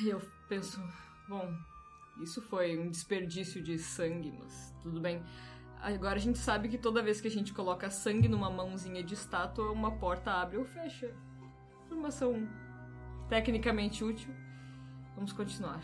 e 0.00 0.08
eu 0.08 0.22
penso, 0.48 0.80
bom, 1.28 1.52
isso 2.22 2.40
foi 2.42 2.78
um 2.78 2.90
desperdício 2.90 3.62
de 3.62 3.78
sangue, 3.78 4.32
mas 4.38 4.74
tudo 4.82 5.00
bem. 5.00 5.22
Agora 5.80 6.16
a 6.16 6.20
gente 6.20 6.38
sabe 6.38 6.68
que 6.68 6.78
toda 6.78 7.02
vez 7.02 7.20
que 7.20 7.28
a 7.28 7.30
gente 7.30 7.52
coloca 7.52 7.90
sangue 7.90 8.28
numa 8.28 8.50
mãozinha 8.50 9.02
de 9.02 9.14
estátua, 9.14 9.70
uma 9.70 9.98
porta 9.98 10.30
abre 10.30 10.56
ou 10.56 10.64
fecha. 10.64 11.14
Informação 11.84 12.48
tecnicamente 13.28 14.02
útil. 14.02 14.34
Vamos 15.14 15.32
continuar. 15.32 15.82